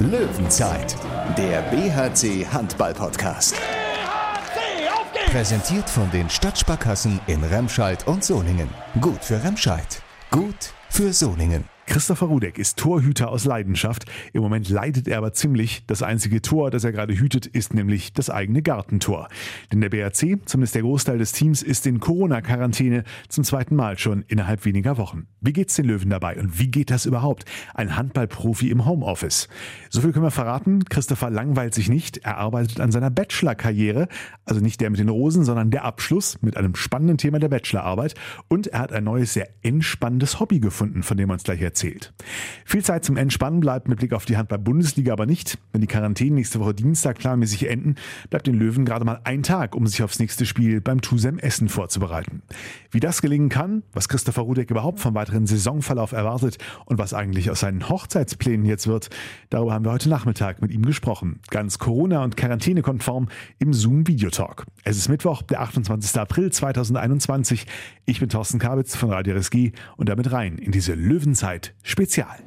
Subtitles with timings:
[0.00, 0.96] Löwenzeit,
[1.36, 3.54] der BHC Handball Podcast.
[3.54, 5.30] BHC, auf geht's!
[5.30, 8.70] Präsentiert von den Stadtsparkassen in Remscheid und Solingen.
[9.02, 11.68] Gut für Remscheid, gut für Solingen.
[11.90, 14.04] Christopher Rudek ist Torhüter aus Leidenschaft.
[14.32, 15.82] Im Moment leidet er aber ziemlich.
[15.88, 19.26] Das einzige Tor, das er gerade hütet, ist nämlich das eigene Gartentor.
[19.72, 24.22] Denn der BRC, zumindest der Großteil des Teams, ist in Corona-Quarantäne zum zweiten Mal schon
[24.28, 25.26] innerhalb weniger Wochen.
[25.40, 27.44] Wie geht's den Löwen dabei und wie geht das überhaupt?
[27.74, 29.48] Ein Handballprofi im Homeoffice.
[29.88, 30.84] So viel können wir verraten.
[30.84, 32.18] Christopher langweilt sich nicht.
[32.18, 34.06] Er arbeitet an seiner Bachelor-Karriere.
[34.44, 38.14] Also nicht der mit den Rosen, sondern der Abschluss mit einem spannenden Thema der Bachelorarbeit.
[38.46, 41.79] Und er hat ein neues, sehr entspannendes Hobby gefunden, von dem er uns gleich erzählt
[41.80, 42.12] erzählt.
[42.64, 45.58] Viel Zeit zum Entspannen bleibt mit Blick auf die Handball-Bundesliga aber nicht.
[45.72, 47.94] Wenn die Quarantäne nächste Woche Dienstag planmäßig enden,
[48.28, 51.68] bleibt den Löwen gerade mal ein Tag, um sich aufs nächste Spiel beim Tusem Essen
[51.68, 52.42] vorzubereiten.
[52.90, 57.50] Wie das gelingen kann, was Christopher Rudek überhaupt vom weiteren Saisonverlauf erwartet und was eigentlich
[57.50, 59.08] aus seinen Hochzeitsplänen jetzt wird,
[59.48, 61.40] darüber haben wir heute Nachmittag mit ihm gesprochen.
[61.50, 64.66] Ganz Corona- und Quarantänekonform im Zoom-Videotalk.
[64.84, 66.20] Es ist Mittwoch, der 28.
[66.20, 67.66] April 2021.
[68.04, 72.38] Ich bin Thorsten Kabitz von Radio RSG und damit rein in diese Löwenzeit Spezial.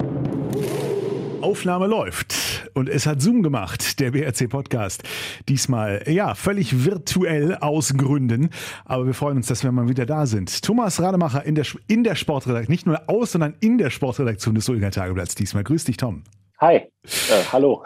[1.44, 5.04] Aufnahme läuft und es hat Zoom gemacht, der BRC Podcast.
[5.50, 8.50] Diesmal, ja, völlig virtuell aus Gründen,
[8.86, 10.62] aber wir freuen uns, dass wir mal wieder da sind.
[10.62, 14.66] Thomas Rademacher in der, in der Sportredaktion, nicht nur aus, sondern in der Sportredaktion des
[14.66, 15.66] Solinger Tageblatts diesmal.
[15.66, 16.24] Grüß dich, Tom.
[16.60, 16.90] Hi, äh,
[17.52, 17.84] hallo.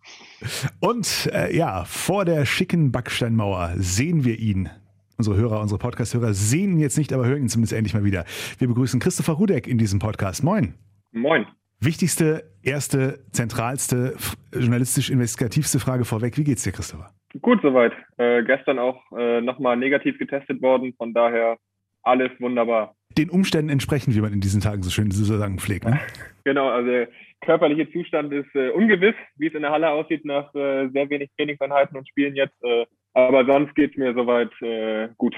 [0.80, 4.70] und äh, ja, vor der schicken Backsteinmauer sehen wir ihn,
[5.18, 8.24] Unsere Hörer, unsere Podcast-Hörer sehen ihn jetzt nicht, aber hören ihn zumindest endlich mal wieder.
[8.58, 10.44] Wir begrüßen Christopher Rudek in diesem Podcast.
[10.44, 10.74] Moin.
[11.10, 11.44] Moin.
[11.80, 14.14] Wichtigste, erste, zentralste,
[14.52, 16.38] journalistisch-investigativste Frage vorweg.
[16.38, 17.10] Wie geht's dir, Christopher?
[17.42, 17.94] Gut soweit.
[18.16, 20.94] Äh, gestern auch äh, nochmal negativ getestet worden.
[20.96, 21.58] Von daher
[22.04, 22.94] alles wunderbar.
[23.18, 25.84] Den Umständen entsprechend, wie man in diesen Tagen so schön zu sagen pflegt.
[25.84, 25.98] Ne?
[26.44, 27.08] Genau, also der
[27.40, 31.28] körperliche Zustand ist äh, ungewiss, wie es in der Halle aussieht nach äh, sehr wenig
[31.36, 32.54] Trainingseinheiten und Spielen jetzt.
[32.62, 35.34] Äh, aber sonst geht es mir soweit äh, gut.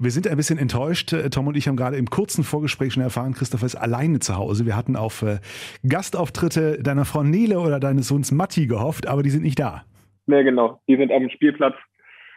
[0.00, 1.12] Wir sind ein bisschen enttäuscht.
[1.12, 4.36] Äh, Tom und ich haben gerade im kurzen Vorgespräch schon erfahren, Christopher ist alleine zu
[4.36, 4.64] Hause.
[4.64, 5.38] Wir hatten auf äh,
[5.86, 9.84] Gastauftritte deiner Frau Nele oder deines Sohns Matti gehofft, aber die sind nicht da.
[10.26, 10.80] Nee, genau.
[10.88, 11.74] Die sind am Spielplatz,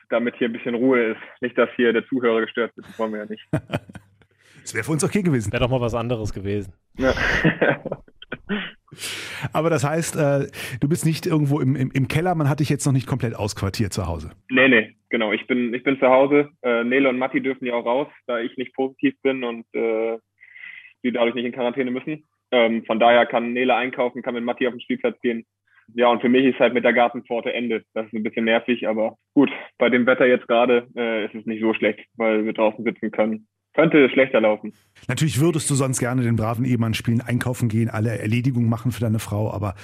[0.09, 1.21] damit hier ein bisschen Ruhe ist.
[1.41, 2.87] Nicht, dass hier der Zuhörer gestört wird.
[2.87, 3.43] Das wollen wir ja nicht.
[4.63, 5.51] Das wäre für uns okay gewesen.
[5.51, 6.73] Wäre doch mal was anderes gewesen.
[6.95, 7.13] Ja.
[9.53, 10.47] Aber das heißt, äh,
[10.79, 13.35] du bist nicht irgendwo im, im, im, Keller, man hat dich jetzt noch nicht komplett
[13.35, 14.31] ausquartiert zu Hause.
[14.49, 15.31] Nee, nee, genau.
[15.31, 16.49] Ich bin, ich bin zu Hause.
[16.61, 20.17] Äh, Nele und Matti dürfen ja auch raus, da ich nicht positiv bin und äh,
[21.03, 22.25] die dadurch nicht in Quarantäne müssen.
[22.51, 25.45] Ähm, von daher kann Nele einkaufen, kann mit Matti auf den Spielplatz gehen.
[25.93, 27.83] Ja, und für mich ist halt mit der Gartenpforte Ende.
[27.93, 31.45] Das ist ein bisschen nervig, aber gut, bei dem Wetter jetzt gerade äh, ist es
[31.45, 34.73] nicht so schlecht, weil wir draußen sitzen können könnte schlechter laufen.
[35.07, 39.01] Natürlich würdest du sonst gerne den braven Ehemann spielen, einkaufen gehen, alle Erledigungen machen für
[39.01, 39.75] deine Frau, aber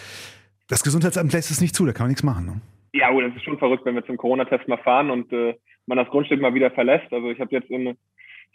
[0.67, 2.45] das Gesundheitsamt lässt es nicht zu, da kann man nichts machen.
[2.45, 2.61] Ne?
[2.93, 5.55] Ja, oh, das ist schon verrückt, wenn wir zum Corona-Test mal fahren und äh,
[5.85, 7.11] man das Grundstück mal wieder verlässt.
[7.11, 7.95] Also ich habe jetzt in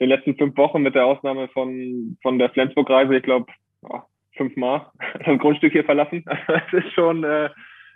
[0.00, 3.46] den letzten fünf Wochen mit der Ausnahme von, von der Flensburg-Reise, ich glaube,
[3.82, 4.00] oh,
[4.36, 4.90] fünfmal
[5.24, 6.24] das Grundstück hier verlassen.
[6.46, 7.50] Das ist schon äh,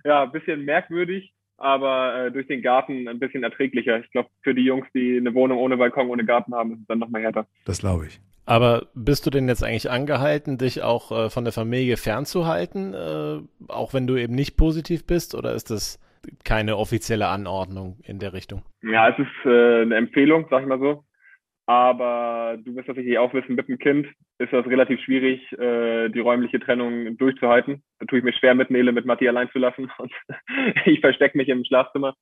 [0.04, 4.00] ja, ein bisschen merkwürdig aber äh, durch den Garten ein bisschen erträglicher.
[4.00, 6.86] Ich glaube, für die Jungs, die eine Wohnung ohne Balkon, ohne Garten haben, ist es
[6.86, 7.46] dann nochmal härter.
[7.64, 8.20] Das glaube ich.
[8.44, 13.40] Aber bist du denn jetzt eigentlich angehalten, dich auch äh, von der Familie fernzuhalten, äh,
[13.68, 15.34] auch wenn du eben nicht positiv bist?
[15.34, 15.98] Oder ist das
[16.44, 18.62] keine offizielle Anordnung in der Richtung?
[18.82, 21.04] Ja, es ist äh, eine Empfehlung, sag ich mal so.
[21.66, 24.06] Aber du wirst natürlich auch wissen, mit dem Kind
[24.38, 27.82] ist das relativ schwierig, äh, die räumliche Trennung durchzuhalten.
[27.98, 29.90] Da tue ich mir schwer, mit Nele, mit Matti allein zu lassen.
[29.98, 30.12] Und
[30.84, 32.14] ich verstecke mich im Schlafzimmer.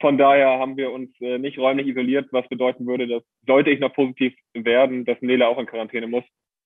[0.00, 3.80] Von daher haben wir uns äh, nicht räumlich isoliert, was bedeuten würde, dass sollte ich
[3.80, 6.24] noch positiv werden, dass Nele auch in Quarantäne muss.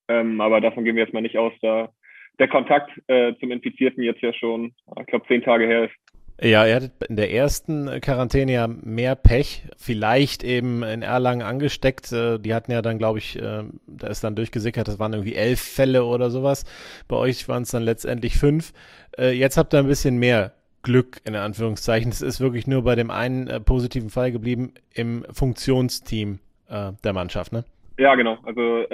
[0.09, 1.91] Ähm, aber davon gehen wir jetzt mal nicht aus, da
[2.39, 6.18] der Kontakt äh, zum Infizierten jetzt ja schon, ich glaube, zehn Tage her ist.
[6.41, 12.13] Ja, ihr hattet in der ersten Quarantäne ja mehr Pech, vielleicht eben in Erlangen angesteckt.
[12.13, 15.35] Äh, die hatten ja dann, glaube ich, äh, da ist dann durchgesickert, das waren irgendwie
[15.35, 16.65] elf Fälle oder sowas.
[17.09, 18.73] Bei euch waren es dann letztendlich fünf.
[19.19, 20.53] Äh, jetzt habt ihr ein bisschen mehr
[20.83, 22.13] Glück, in Anführungszeichen.
[22.13, 26.39] Es ist wirklich nur bei dem einen positiven Fall geblieben im Funktionsteam
[26.71, 27.65] der Mannschaft, ne?
[27.99, 28.39] Ja, genau.
[28.45, 28.85] Also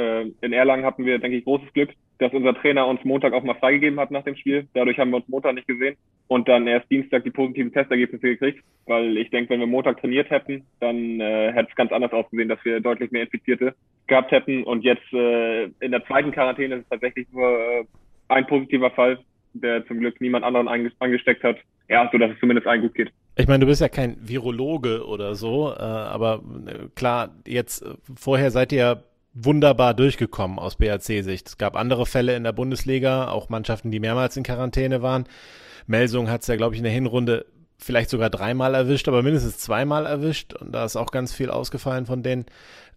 [0.41, 3.55] in Erlangen hatten wir, denke ich, großes Glück, dass unser Trainer uns Montag auch mal
[3.55, 4.67] freigegeben hat nach dem Spiel.
[4.73, 5.97] Dadurch haben wir uns Montag nicht gesehen
[6.29, 10.31] und dann erst Dienstag die positiven Testergebnisse gekriegt, weil ich denke, wenn wir Montag trainiert
[10.31, 13.75] hätten, dann äh, hätte es ganz anders ausgesehen, dass wir deutlich mehr Infizierte
[14.07, 14.65] gehabt hätten.
[14.65, 17.85] Und jetzt äh, in der zweiten Quarantäne ist es tatsächlich nur äh,
[18.29, 19.19] ein positiver Fall,
[19.53, 20.69] der zum Glück niemand anderen
[20.99, 21.59] angesteckt hat.
[21.89, 23.13] Ja, so dass es zumindest allen gut geht.
[23.37, 27.95] Ich meine, du bist ja kein Virologe oder so, äh, aber äh, klar, jetzt äh,
[28.15, 29.05] vorher seid ihr
[29.35, 31.49] wunderbar durchgekommen aus BRC-Sicht.
[31.49, 35.25] Es gab andere Fälle in der Bundesliga, auch Mannschaften, die mehrmals in Quarantäne waren.
[35.87, 37.47] Melsung hat es ja, glaube ich, in der Hinrunde
[37.77, 40.55] vielleicht sogar dreimal erwischt, aber mindestens zweimal erwischt.
[40.55, 42.47] Und da ist auch ganz viel ausgefallen von denen.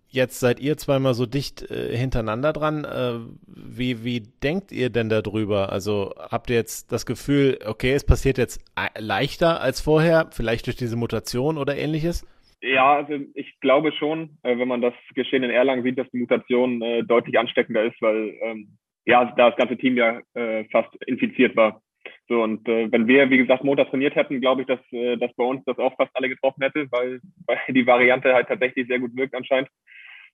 [0.10, 2.86] Jetzt seid ihr zweimal so dicht äh, hintereinander dran.
[2.86, 5.72] Äh, wie, wie denkt ihr denn darüber?
[5.72, 8.64] Also habt ihr jetzt das Gefühl, okay, es passiert jetzt
[8.98, 12.26] leichter als vorher, vielleicht durch diese Mutation oder ähnliches?
[12.62, 16.20] Ja, also ich glaube schon, äh, wenn man das Geschehen in Erlangen sieht, dass die
[16.20, 20.90] Mutation äh, deutlich ansteckender ist, weil ähm, ja, da das ganze Team ja äh, fast
[21.06, 21.82] infiziert war.
[22.30, 25.34] So, und äh, wenn wir, wie gesagt, Montag trainiert hätten, glaube ich, dass, äh, dass
[25.36, 29.00] bei uns das auch fast alle getroffen hätte, weil, weil die Variante halt tatsächlich sehr
[29.00, 29.70] gut wirkt anscheinend.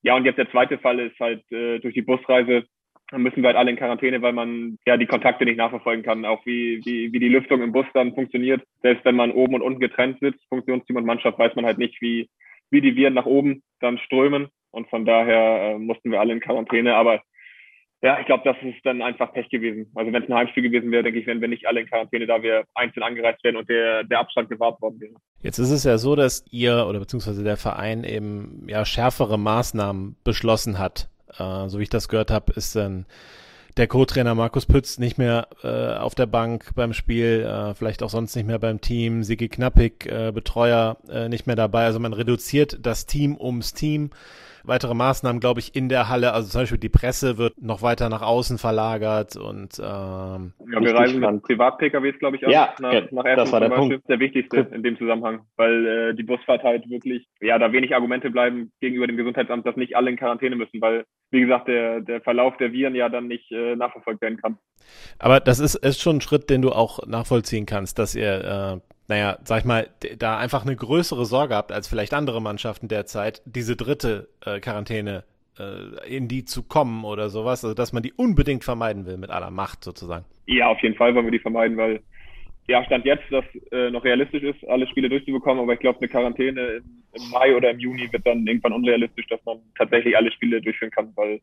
[0.02, 2.66] Ja, und jetzt der zweite Fall ist halt äh, durch die Busreise
[3.12, 6.46] müssen wir halt alle in Quarantäne, weil man ja die Kontakte nicht nachverfolgen kann, auch
[6.46, 8.64] wie, wie, wie die Lüftung im Bus dann funktioniert.
[8.82, 12.02] Selbst wenn man oben und unten getrennt sitzt, Funktionsteam und Mannschaft, weiß man halt nicht,
[12.02, 12.30] wie,
[12.72, 14.48] wie die Viren nach oben dann strömen.
[14.72, 16.96] Und von daher äh, mussten wir alle in Quarantäne.
[16.96, 17.22] Aber
[18.04, 19.90] ja, ich glaube, das ist dann einfach Pech gewesen.
[19.96, 22.28] Also wenn es ein Heimspiel gewesen wäre, denke ich, wären wir nicht alle in Quarantäne,
[22.28, 25.14] da wir einzeln angereist wären und der, der Abstand gewahrt worden wäre.
[25.42, 30.18] Jetzt ist es ja so, dass ihr oder beziehungsweise der Verein eben ja schärfere Maßnahmen
[30.26, 31.08] beschlossen hat.
[31.38, 33.06] Äh, so wie ich das gehört habe, ist dann
[33.78, 38.10] der Co-Trainer Markus Pütz nicht mehr äh, auf der Bank beim Spiel, äh, vielleicht auch
[38.10, 41.86] sonst nicht mehr beim Team, Sigi Knappig, äh, Betreuer, äh, nicht mehr dabei.
[41.86, 44.10] Also man reduziert das Team ums Team
[44.64, 46.34] weitere Maßnahmen, glaube ich, in der Halle.
[46.34, 50.96] Also zum Beispiel die Presse wird noch weiter nach außen verlagert und ähm, ja, wir
[50.96, 53.90] reisen mit Privat-PKWs, glaube ich, an, ja, nach, nach Essen das war der Beispiel.
[53.90, 54.10] Punkt.
[54.10, 58.30] der wichtigste in dem Zusammenhang, weil äh, die Busfahrt halt wirklich, ja, da wenig Argumente
[58.32, 62.22] bleiben gegenüber dem Gesundheitsamt, dass nicht alle in Quarantäne müssen, weil, wie gesagt, der, der
[62.22, 64.58] Verlauf der Viren ja dann nicht äh, nachverfolgt werden kann.
[65.20, 68.93] Aber das ist, ist schon ein Schritt, den du auch nachvollziehen kannst, dass ihr äh,
[69.08, 73.42] naja, sag ich mal, da einfach eine größere Sorge habt als vielleicht andere Mannschaften derzeit,
[73.46, 75.24] diese dritte äh, Quarantäne
[75.60, 79.30] äh, in die zu kommen oder sowas, also dass man die unbedingt vermeiden will mit
[79.30, 80.26] aller Macht sozusagen.
[80.48, 82.02] Ja, auf jeden Fall wollen wir die vermeiden, weil
[82.68, 86.08] ja, Stand jetzt, dass äh, noch realistisch ist, alle Spiele durchzubekommen, aber ich glaube, eine
[86.08, 86.84] Quarantäne im,
[87.14, 90.92] im, Mai oder im Juni wird dann irgendwann unrealistisch, dass man tatsächlich alle Spiele durchführen
[90.92, 91.42] kann, weil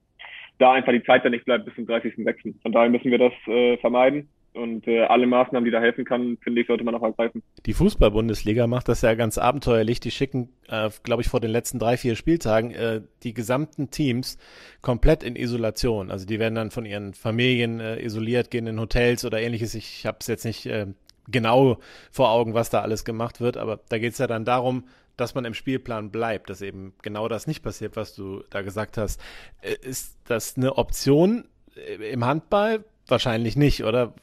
[0.58, 2.54] da einfach die Zeit dann nicht bleibt bis zum 30.06.
[2.62, 4.28] Von daher müssen wir das äh, vermeiden.
[4.52, 7.42] Und äh, alle Maßnahmen, die da helfen kann, finde ich, sollte man auch ergreifen.
[7.66, 10.00] Die Fußball-Bundesliga macht das ja ganz abenteuerlich.
[10.00, 14.38] Die schicken, äh, glaube ich, vor den letzten drei, vier Spieltagen äh, die gesamten Teams
[14.82, 16.10] komplett in Isolation.
[16.10, 19.74] Also die werden dann von ihren Familien äh, isoliert, gehen in Hotels oder ähnliches.
[19.76, 20.86] Ich habe es jetzt nicht äh,
[21.28, 21.78] genau
[22.10, 24.84] vor Augen, was da alles gemacht wird, aber da geht es ja dann darum,
[25.16, 28.96] dass man im Spielplan bleibt, dass eben genau das nicht passiert, was du da gesagt
[28.96, 29.20] hast.
[29.60, 31.44] Äh, ist das eine Option
[31.76, 32.84] äh, im Handball?
[33.10, 34.14] Wahrscheinlich nicht, oder?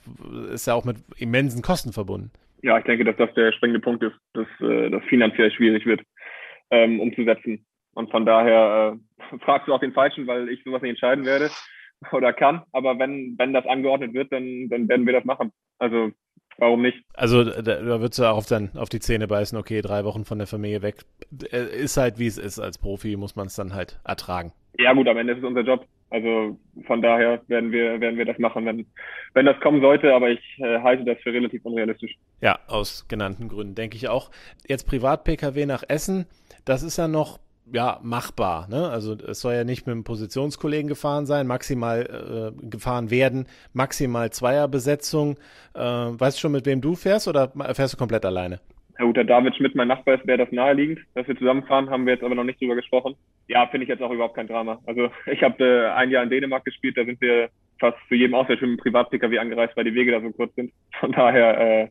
[0.51, 2.31] Ist ja auch mit immensen Kosten verbunden.
[2.63, 6.01] Ja, ich denke, dass das der springende Punkt ist, dass äh, das finanziell schwierig wird,
[6.71, 7.65] ähm, umzusetzen.
[7.93, 8.97] Und von daher
[9.33, 11.49] äh, fragst du auch den Falschen, weil ich sowas nicht entscheiden werde
[12.11, 12.63] oder kann.
[12.71, 15.51] Aber wenn, wenn das angeordnet wird, dann, dann werden wir das machen.
[15.79, 16.11] Also
[16.57, 17.03] warum nicht?
[17.13, 20.25] Also da, da würdest du auch auf, dann, auf die Zähne beißen, okay, drei Wochen
[20.25, 20.97] von der Familie weg.
[21.51, 22.59] Äh, ist halt, wie es ist.
[22.59, 24.51] Als Profi muss man es dann halt ertragen.
[24.79, 25.85] Ja gut, am Ende ist es unser Job.
[26.09, 28.85] Also von daher werden wir, werden wir das machen, wenn,
[29.33, 32.15] wenn das kommen sollte, aber ich äh, halte das für relativ unrealistisch.
[32.41, 34.31] Ja, aus genannten Gründen, denke ich auch.
[34.67, 36.25] Jetzt Privat-Pkw nach Essen,
[36.63, 37.39] das ist ja noch
[37.73, 38.67] ja, machbar.
[38.69, 38.89] Ne?
[38.89, 44.31] Also es soll ja nicht mit einem Positionskollegen gefahren sein, maximal äh, gefahren werden, maximal
[44.31, 45.37] Zweierbesetzung.
[45.73, 48.61] Äh, weißt du schon, mit wem du fährst oder fährst du komplett alleine?
[48.99, 52.05] Ja gut, der David Schmidt, mein Nachbar ist, wäre das naheliegend, dass wir zusammenfahren, haben
[52.05, 53.15] wir jetzt aber noch nicht drüber gesprochen.
[53.47, 54.79] Ja, finde ich jetzt auch überhaupt kein Drama.
[54.85, 57.49] Also ich habe äh, ein Jahr in Dänemark gespielt, da sind wir
[57.79, 60.71] fast zu jedem Auswärts mit Privat-Pkw angereist, weil die Wege da so kurz sind.
[60.99, 61.87] Von daher, äh,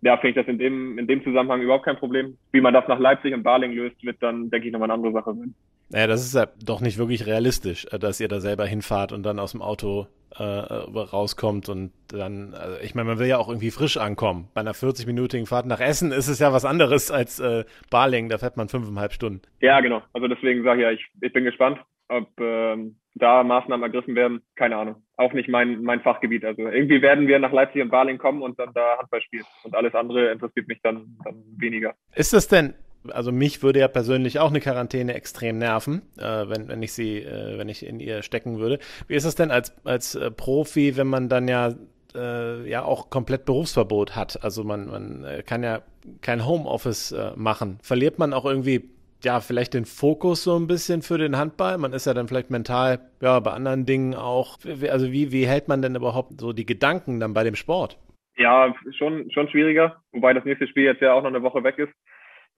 [0.00, 2.38] ja, finde ich das in dem, in dem Zusammenhang überhaupt kein Problem.
[2.50, 5.12] Wie man das nach Leipzig und Baling löst, wird dann, denke ich, nochmal eine andere
[5.12, 5.54] Sache sein.
[5.90, 9.22] Naja, das ist ja doch nicht wirklich realistisch, äh, dass ihr da selber hinfahrt und
[9.22, 13.48] dann aus dem Auto äh, rauskommt und dann, also ich meine, man will ja auch
[13.48, 14.48] irgendwie frisch ankommen.
[14.54, 18.38] Bei einer 40-minütigen Fahrt nach Essen ist es ja was anderes als äh, Baling, da
[18.38, 19.42] fährt man fünfeinhalb Stunden.
[19.60, 20.02] Ja, genau.
[20.12, 24.42] Also deswegen sage ich ja, ich, ich bin gespannt, ob ähm, da Maßnahmen ergriffen werden.
[24.56, 24.96] Keine Ahnung.
[25.16, 26.44] Auch nicht mein, mein Fachgebiet.
[26.44, 29.44] Also irgendwie werden wir nach Leipzig und Baling kommen und dann da Handball spielen.
[29.64, 31.94] Und alles andere interessiert mich dann, dann weniger.
[32.14, 32.74] Ist das denn
[33.08, 37.18] also mich würde ja persönlich auch eine Quarantäne extrem nerven, äh, wenn, wenn ich sie,
[37.18, 38.78] äh, wenn ich in ihr stecken würde.
[39.08, 41.74] Wie ist es denn als, als äh, Profi, wenn man dann ja
[42.14, 44.42] äh, ja auch komplett Berufsverbot hat?
[44.42, 45.82] Also man, man äh, kann ja
[46.20, 47.78] kein Homeoffice äh, machen.
[47.82, 48.88] Verliert man auch irgendwie
[49.24, 51.78] ja, vielleicht den Fokus so ein bisschen für den Handball.
[51.78, 54.58] Man ist ja dann vielleicht mental, ja, bei anderen Dingen auch.
[54.90, 57.98] Also wie, wie hält man denn überhaupt so die Gedanken dann bei dem Sport?
[58.36, 60.02] Ja, schon, schon schwieriger.
[60.12, 61.92] Wobei das nächste Spiel jetzt ja auch noch eine Woche weg ist.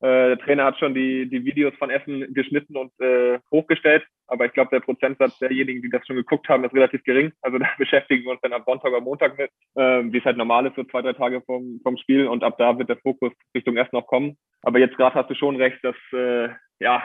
[0.00, 4.46] Äh, der Trainer hat schon die, die Videos von Essen geschnitten und äh, hochgestellt, aber
[4.46, 7.32] ich glaube, der Prozentsatz derjenigen, die das schon geguckt haben, ist relativ gering.
[7.42, 10.36] Also da beschäftigen wir uns dann am Sonntag oder Montag mit, äh, wie es halt
[10.36, 13.32] normal ist, so zwei, drei Tage vom, vom Spiel und ab da wird der Fokus
[13.54, 14.36] Richtung Essen noch kommen.
[14.62, 16.48] Aber jetzt gerade hast du schon recht, dass äh,
[16.80, 17.02] ja,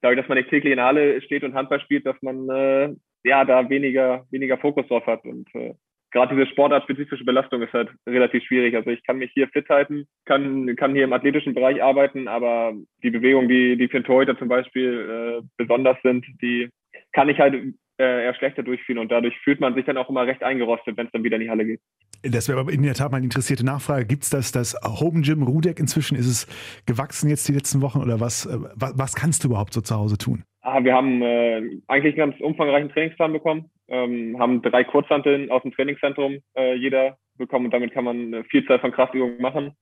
[0.00, 2.94] dadurch, dass man nicht täglich in der Halle steht und Handball spielt, dass man äh,
[3.24, 5.24] ja da weniger, weniger Fokus drauf hat.
[5.24, 5.74] Und äh,
[6.10, 8.74] gerade diese sportartspezifische Belastung ist halt relativ schwierig.
[8.74, 12.74] Also ich kann mich hier fit halten, kann, kann hier im athletischen Bereich arbeiten, aber
[13.02, 16.68] die Bewegungen, die, die für den Torhüter zum Beispiel äh, besonders sind, die
[17.12, 17.54] kann ich halt
[18.00, 21.06] äh, eher schlechter durchführen und dadurch fühlt man sich dann auch immer recht eingerostet, wenn
[21.06, 21.80] es dann wieder in die Halle geht.
[22.22, 24.06] Das wäre aber in der Tat mal eine interessierte Nachfrage.
[24.06, 26.16] Gibt es das, das Home Gym Rudeck inzwischen?
[26.16, 29.72] Ist es gewachsen jetzt die letzten Wochen oder was, äh, was, was kannst du überhaupt
[29.72, 30.44] so zu Hause tun?
[30.70, 35.62] Ah, wir haben äh, eigentlich einen ganz umfangreichen Trainingsplan bekommen, ähm, haben drei Kurzhanteln aus
[35.62, 39.72] dem Trainingszentrum äh, jeder bekommen und damit kann man eine Vielzahl von Kraftübungen machen.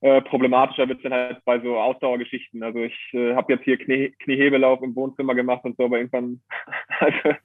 [0.00, 2.62] Äh, problematischer wird es dann halt bei so Ausdauergeschichten.
[2.62, 6.40] Also ich äh, habe jetzt hier Knie, Kniehebelauf im Wohnzimmer gemacht und so, aber irgendwann
[7.00, 7.36] also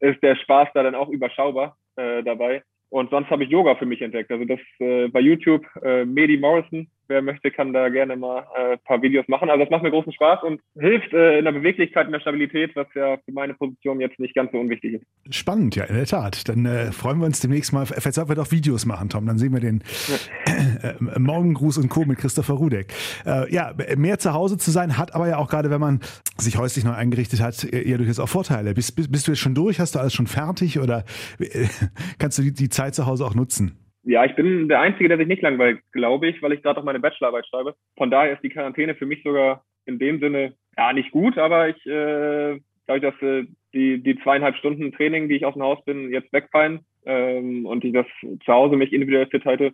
[0.00, 2.62] ist der Spaß da dann auch überschaubar äh, dabei.
[2.90, 4.30] Und sonst habe ich Yoga für mich entdeckt.
[4.30, 8.72] Also das äh, bei YouTube, äh, Medi Morrison, wer möchte, kann da gerne mal äh,
[8.72, 9.50] ein paar Videos machen.
[9.50, 12.74] Also das macht mir großen Spaß und hilft äh, in der Beweglichkeit, in der Stabilität,
[12.74, 15.34] was ja für meine Position jetzt nicht ganz so unwichtig ist.
[15.34, 16.48] Spannend, ja, in der Tat.
[16.48, 19.26] Dann äh, freuen wir uns demnächst mal, vielleicht sollten wir doch Videos machen, Tom.
[19.26, 20.90] Dann sehen wir den ja.
[20.90, 22.04] äh, Morgengruß und Co.
[22.04, 22.92] mit Christopher Rudeck.
[23.24, 26.00] Äh, ja, mehr zu Hause zu sein, hat aber ja auch gerade, wenn man
[26.36, 28.74] sich häuslich neu eingerichtet hat, ja durchaus auch Vorteile.
[28.74, 29.80] Bist, bist, bist du jetzt schon durch?
[29.80, 31.04] Hast du alles schon fertig oder
[31.38, 31.66] äh,
[32.18, 33.85] kannst du die, die Zeit zu Hause auch nutzen?
[34.06, 36.84] Ja, ich bin der Einzige, der sich nicht langweilt, glaube ich, weil ich gerade auch
[36.84, 37.74] meine Bachelorarbeit schreibe.
[37.96, 41.68] Von daher ist die Quarantäne für mich sogar in dem Sinne ja nicht gut, aber
[41.68, 45.84] ich äh, dadurch, dass äh, die, die zweieinhalb Stunden Training, die ich aus dem Haus
[45.84, 49.72] bin, jetzt wegfallen ähm, und ich das zu Hause mich individuell fit halte,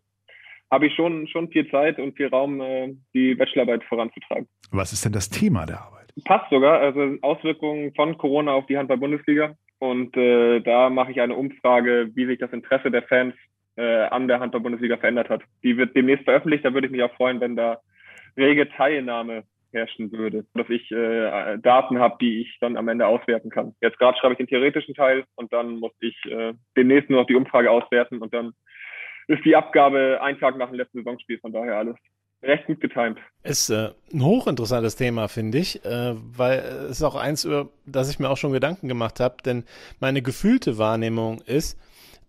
[0.70, 4.48] habe ich schon, schon viel Zeit und viel Raum, äh, die Bachelorarbeit voranzutreiben.
[4.70, 6.08] Was ist denn das Thema der Arbeit?
[6.24, 9.54] Passt sogar, also Auswirkungen von Corona auf die Handball-Bundesliga.
[9.78, 13.34] Und äh, da mache ich eine Umfrage, wie sich das Interesse der Fans
[13.76, 15.42] äh, an der Handball-Bundesliga verändert hat.
[15.62, 17.80] Die wird demnächst veröffentlicht, da würde ich mich auch freuen, wenn da
[18.36, 23.50] rege Teilnahme herrschen würde, dass ich äh, Daten habe, die ich dann am Ende auswerten
[23.50, 23.74] kann.
[23.80, 27.26] Jetzt gerade schreibe ich den theoretischen Teil und dann muss ich äh, demnächst nur noch
[27.26, 28.52] die Umfrage auswerten und dann
[29.28, 31.96] ist die Abgabe ein Tag nach dem letzten Saisonspiel, von daher alles
[32.42, 33.18] recht gut getimt.
[33.44, 38.10] Ist äh, ein hochinteressantes Thema, finde ich, äh, weil es ist auch eins, über das
[38.10, 39.64] ich mir auch schon Gedanken gemacht habe, denn
[40.00, 41.78] meine gefühlte Wahrnehmung ist,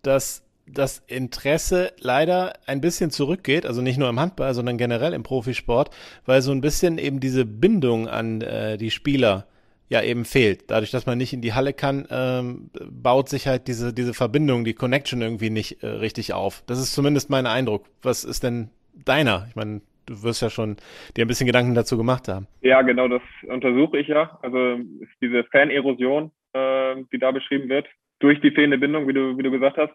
[0.04, 5.24] dass das Interesse leider ein bisschen zurückgeht, also nicht nur im Handball, sondern generell im
[5.24, 5.90] Profisport,
[6.26, 9.48] weil so ein bisschen eben diese Bindung an äh, die Spieler
[9.90, 10.72] ja eben fehlt.
[10.72, 14.64] Dadurch, dass man nicht in die Halle kann, ähm, baut sich halt diese, diese Verbindung,
[14.64, 16.64] die Connection irgendwie nicht äh, richtig auf.
[16.66, 17.86] Das ist zumindest mein Eindruck.
[18.02, 18.70] Was ist denn
[19.06, 19.46] deiner?
[19.50, 20.78] Ich meine, du wirst ja schon
[21.16, 22.48] dir ein bisschen Gedanken dazu gemacht haben.
[22.62, 24.40] Ja, genau, das untersuche ich ja.
[24.42, 27.88] Also ist diese Fanerosion, äh, die da beschrieben wird,
[28.20, 29.94] durch die fehlende Bindung, wie du, wie du gesagt hast.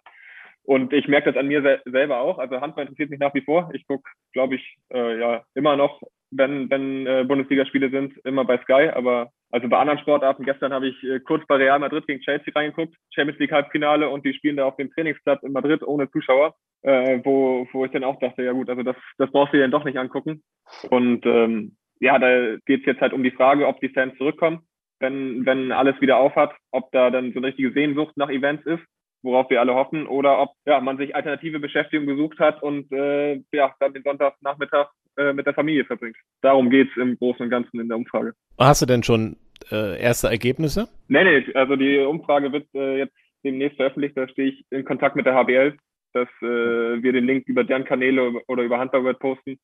[0.68, 2.38] Und ich merke das an mir se selber auch.
[2.38, 3.70] Also Handball interessiert mich nach wie vor.
[3.72, 8.58] Ich gucke, glaube ich, äh, ja immer noch, wenn, wenn äh, Bundesligaspiele sind, immer bei
[8.58, 8.90] Sky.
[8.94, 12.52] Aber also bei anderen Sportarten, gestern habe ich äh, kurz bei Real Madrid gegen Chelsea
[12.54, 16.54] reingeguckt, Champions League Halbfinale und die spielen da auf dem Trainingsplatz in Madrid ohne Zuschauer,
[16.82, 19.62] äh, wo, wo ich dann auch dachte, ja gut, also das, das brauchst du dir
[19.62, 20.42] dann doch nicht angucken.
[20.90, 24.68] Und ähm, ja, da geht es jetzt halt um die Frage, ob die Fans zurückkommen,
[25.00, 28.82] wenn, wenn alles wieder aufhat, ob da dann so eine richtige Sehnsucht nach Events ist
[29.28, 33.40] worauf wir alle hoffen, oder ob ja, man sich alternative Beschäftigung gesucht hat und äh,
[33.52, 36.16] ja, dann den Sonntagnachmittag äh, mit der Familie verbringt.
[36.40, 38.32] Darum geht's im Großen und Ganzen in der Umfrage.
[38.58, 39.36] Hast du denn schon
[39.70, 40.88] äh, erste Ergebnisse?
[41.08, 45.14] Nee, nee, also die Umfrage wird äh, jetzt demnächst veröffentlicht, da stehe ich in Kontakt
[45.14, 45.76] mit der HBL,
[46.14, 49.58] dass äh, wir den Link über deren Kanäle oder über Handballword posten,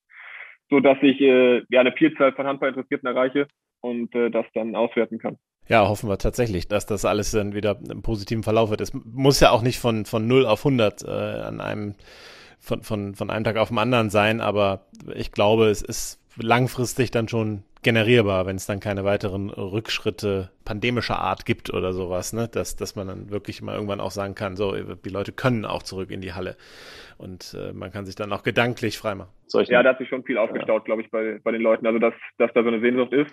[0.71, 3.49] so dass ich äh, ja eine Vielzahl von Handballinteressierten erreiche
[3.81, 5.39] und äh, das dann auswerten kann.
[5.69, 8.81] Ja, hoffen wir tatsächlich, dass das alles dann wieder im positiven Verlauf wird.
[8.81, 11.95] Es muss ja auch nicht von, von 0 auf 100 äh, an einem,
[12.59, 17.11] von, von, von einem Tag auf den anderen sein, aber ich glaube, es ist langfristig
[17.11, 22.49] dann schon generierbar, wenn es dann keine weiteren Rückschritte pandemischer Art gibt oder sowas, ne?
[22.49, 25.83] Dass, dass man dann wirklich mal irgendwann auch sagen kann, so, die Leute können auch
[25.83, 26.57] zurück in die Halle
[27.19, 29.31] und äh, man kann sich dann auch gedanklich freimachen.
[29.69, 30.85] Ja, da hat sich schon viel aufgestaut, ja.
[30.85, 31.87] glaube ich, bei, bei den Leuten.
[31.87, 33.33] Also, dass, dass da so eine Sehnsucht ist.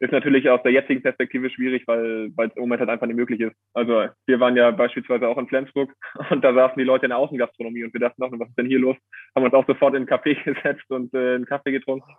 [0.00, 3.16] Ist natürlich aus der jetzigen Perspektive schwierig, weil weil es im Moment halt einfach nicht
[3.16, 3.54] möglich ist.
[3.72, 5.92] Also wir waren ja beispielsweise auch in Flensburg
[6.30, 8.66] und da saßen die Leute in der Außengastronomie und wir dachten noch, was ist denn
[8.66, 8.96] hier los?
[9.34, 12.10] Haben uns auch sofort in einen Café gesetzt und äh, einen Kaffee getrunken.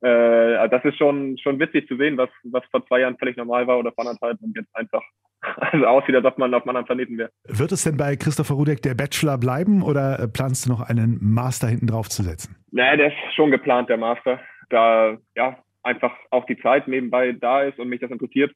[0.00, 3.66] Äh, das ist schon schon witzig zu sehen, was was vor zwei Jahren völlig normal
[3.66, 5.02] war oder vor anderthalb und jetzt einfach
[5.56, 7.30] also aussieht, als ob man auf einem anderen Planeten wäre.
[7.44, 11.18] Wird es denn bei Christopher Rudek der Bachelor bleiben oder äh, planst du noch einen
[11.20, 12.56] Master hinten drauf zu setzen?
[12.70, 14.40] Naja, der ist schon geplant, der Master.
[14.68, 18.52] da ja einfach auch die Zeit nebenbei da ist und mich das interessiert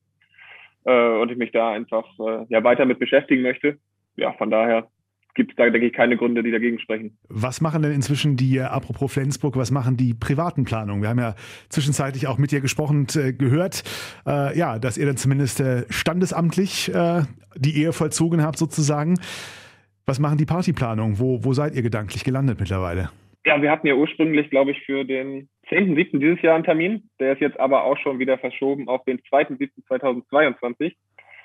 [0.85, 3.79] äh, und ich mich da einfach äh, ja weiter mit beschäftigen möchte.
[4.17, 4.89] Ja, von daher
[5.35, 7.17] gibt es da, denke ich, keine Gründe, die dagegen sprechen.
[7.29, 11.03] Was machen denn inzwischen die, äh, apropos Flensburg, was machen die privaten Planungen?
[11.03, 11.35] Wir haben ja
[11.69, 13.85] zwischenzeitlich auch mit dir gesprochen und äh, gehört,
[14.27, 17.23] äh, ja, dass ihr dann zumindest äh, standesamtlich äh,
[17.57, 19.15] die Ehe vollzogen habt sozusagen.
[20.07, 21.19] Was machen die Partyplanungen?
[21.19, 23.11] Wo, wo seid ihr gedanklich gelandet mittlerweile?
[23.47, 26.19] Ja, wir hatten ja ursprünglich, glaube ich, für den 10.7.
[26.19, 27.09] dieses Jahr einen Termin.
[27.21, 30.95] Der ist jetzt aber auch schon wieder verschoben auf den 2.7.2022.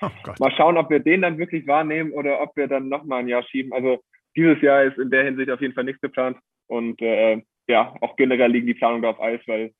[0.02, 3.28] Oh mal schauen, ob wir den dann wirklich wahrnehmen oder ob wir dann nochmal ein
[3.28, 3.72] Jahr schieben.
[3.72, 4.02] Also
[4.36, 6.38] dieses Jahr ist in der Hinsicht auf jeden Fall nichts geplant.
[6.66, 9.72] Und äh, ja, auch generell liegen die Planungen da auf Eis, weil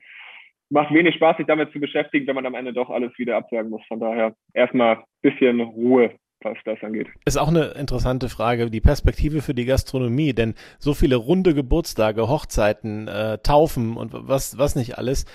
[0.70, 3.70] macht wenig Spaß, sich damit zu beschäftigen, wenn man am Ende doch alles wieder absagen
[3.70, 3.84] muss.
[3.86, 7.08] Von daher erstmal ein bisschen Ruhe was das angeht.
[7.24, 12.28] Ist auch eine interessante Frage, die Perspektive für die Gastronomie, denn so viele runde Geburtstage,
[12.28, 15.26] Hochzeiten, äh, Taufen und was, was nicht alles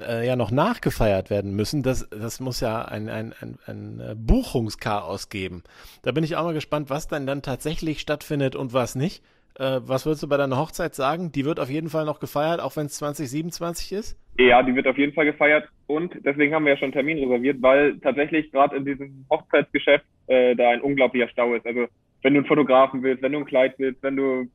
[0.00, 4.14] äh, ja noch nachgefeiert werden müssen, das, das muss ja ein, ein, ein, ein äh,
[4.16, 5.62] Buchungschaos geben.
[6.02, 9.22] Da bin ich auch mal gespannt, was dann dann tatsächlich stattfindet und was nicht.
[9.58, 11.32] Äh, was würdest du bei deiner Hochzeit sagen?
[11.32, 14.18] Die wird auf jeden Fall noch gefeiert, auch wenn es 2027 ist?
[14.38, 17.18] Ja, die wird auf jeden Fall gefeiert und deswegen haben wir ja schon einen Termin
[17.18, 21.66] reserviert, weil tatsächlich gerade in diesem Hochzeitsgeschäft äh, da ein unglaublicher Stau ist.
[21.66, 21.86] Also
[22.22, 24.48] wenn du einen Fotografen willst, wenn du ein Kleid willst, wenn du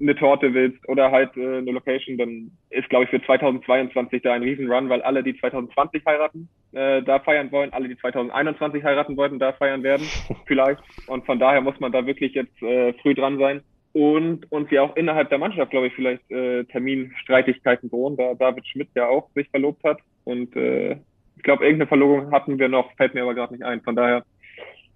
[0.00, 4.34] eine Torte willst oder halt äh, eine Location, dann ist, glaube ich, für 2022 da
[4.34, 9.16] ein Riesenrun, weil alle, die 2020 heiraten, äh, da feiern wollen, alle, die 2021 heiraten
[9.16, 10.06] wollten, da feiern werden,
[10.46, 10.82] vielleicht.
[11.06, 14.82] Und von daher muss man da wirklich jetzt äh, früh dran sein und uns ja
[14.82, 19.30] auch innerhalb der Mannschaft, glaube ich, vielleicht äh, Terminstreitigkeiten drohen, da David Schmidt ja auch
[19.34, 20.00] sich verlobt hat.
[20.24, 20.98] Und äh,
[21.36, 23.80] ich glaube, irgendeine Verlobung hatten wir noch, fällt mir aber gerade nicht ein.
[23.82, 24.24] Von daher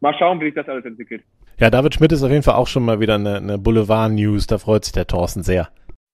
[0.01, 1.23] mal schauen, wie sich das alles entwickelt.
[1.59, 4.59] Ja, David Schmidt ist auf jeden Fall auch schon mal wieder eine, eine Boulevard-News, da
[4.59, 5.69] freut sich der Thorsten sehr.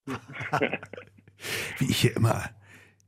[1.79, 2.43] wie ich hier immer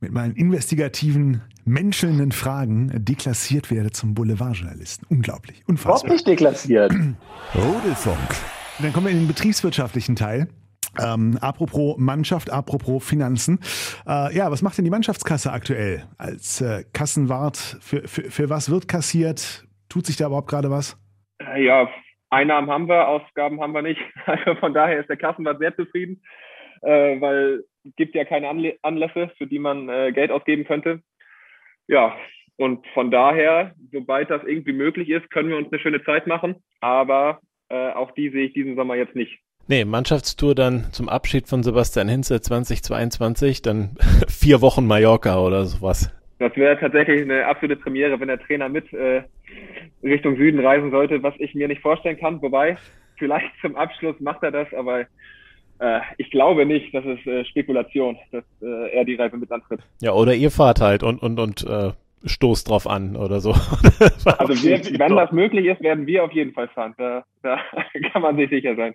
[0.00, 5.06] mit meinen investigativen, menschelnden Fragen deklassiert werde zum Boulevardjournalisten.
[5.10, 5.96] Unglaublich, unfassbar.
[5.96, 6.92] Überhaupt nicht deklassiert.
[7.54, 8.36] Rudelfunk.
[8.80, 10.48] Dann kommen wir in den betriebswirtschaftlichen Teil.
[10.98, 13.60] Ähm, apropos Mannschaft, apropos Finanzen.
[14.06, 17.56] Äh, ja, was macht denn die Mannschaftskasse aktuell als äh, Kassenwart?
[17.80, 19.66] Für, für, für was wird kassiert?
[19.88, 20.98] Tut sich da überhaupt gerade was?
[21.38, 21.88] Äh, ja,
[22.30, 24.00] Einnahmen haben wir, Ausgaben haben wir nicht.
[24.26, 26.22] Also von daher ist der Kassenwart sehr zufrieden,
[26.82, 28.48] äh, weil es gibt ja keine
[28.82, 31.00] Anlässe, für die man äh, Geld ausgeben könnte.
[31.86, 32.14] Ja,
[32.56, 36.56] und von daher, sobald das irgendwie möglich ist, können wir uns eine schöne Zeit machen.
[36.80, 39.38] Aber äh, auch die sehe ich diesen Sommer jetzt nicht.
[39.70, 43.90] Nee, Mannschaftstour dann zum Abschied von Sebastian Hinze 2022, dann
[44.28, 46.10] vier Wochen Mallorca oder sowas.
[46.38, 49.24] Das wäre tatsächlich eine absolute Premiere, wenn der Trainer mit äh,
[50.02, 52.40] Richtung Süden reisen sollte, was ich mir nicht vorstellen kann.
[52.40, 52.78] Wobei,
[53.18, 55.00] vielleicht zum Abschluss macht er das, aber
[55.80, 59.80] äh, ich glaube nicht, das ist äh, Spekulation, dass äh, er die Reise mit antritt.
[60.00, 61.66] Ja, oder ihr fahrt halt und, und, und
[62.24, 63.52] stoßt drauf an oder so.
[64.24, 66.94] also wir, wenn das möglich ist, werden wir auf jeden Fall fahren.
[66.98, 67.58] Da, da
[68.12, 68.94] kann man sich sicher sein.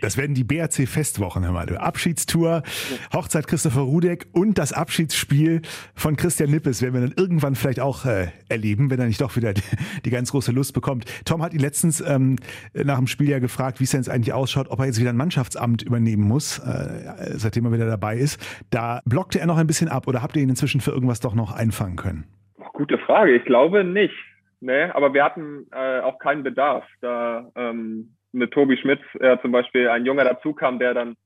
[0.00, 1.76] Das werden die BRC-Festwochen, Herr Mal.
[1.76, 2.62] Abschiedstour,
[3.12, 5.62] Hochzeit Christopher Rudek und das Abschiedsspiel
[5.94, 9.36] von Christian Nippes werden wir dann irgendwann vielleicht auch äh, erleben, wenn er nicht doch
[9.36, 9.62] wieder die,
[10.04, 11.04] die, ganz große Lust bekommt.
[11.24, 12.36] Tom hat ihn letztens ähm,
[12.74, 15.10] nach dem Spiel ja gefragt, wie es denn jetzt eigentlich ausschaut, ob er jetzt wieder
[15.10, 18.40] ein Mannschaftsamt übernehmen muss, äh, seitdem er wieder dabei ist.
[18.70, 21.34] Da blockte er noch ein bisschen ab oder habt ihr ihn inzwischen für irgendwas doch
[21.34, 22.24] noch einfangen können?
[22.72, 23.34] Gute Frage.
[23.34, 24.14] Ich glaube nicht.
[24.60, 26.84] Nee, aber wir hatten äh, auch keinen Bedarf.
[27.00, 31.16] Da ähm, mit Tobi Schmitz äh, zum Beispiel ein Junger dazu kam, der dann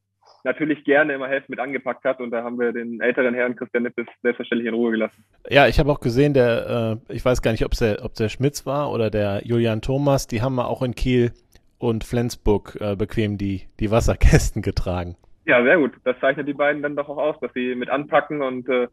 [0.44, 3.82] natürlich gerne immer helfen mit angepackt hat und da haben wir den älteren Herrn Christian
[3.82, 5.24] Nippes selbstverständlich in Ruhe gelassen.
[5.48, 8.28] Ja, ich habe auch gesehen, der, äh, ich weiß gar nicht, ob der, ob der
[8.28, 11.32] Schmitz war oder der Julian Thomas, die haben auch in Kiel
[11.78, 15.16] und Flensburg äh, bequem die, die Wasserkästen getragen.
[15.44, 15.92] Ja, sehr gut.
[16.04, 18.88] Das zeichnet die beiden dann doch auch aus, dass sie mit anpacken und äh,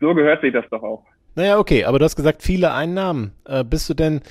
[0.00, 1.04] so gehört sich das doch auch.
[1.36, 3.32] Naja, okay, aber du hast gesagt, viele Einnahmen.
[3.44, 4.22] Äh, bist du denn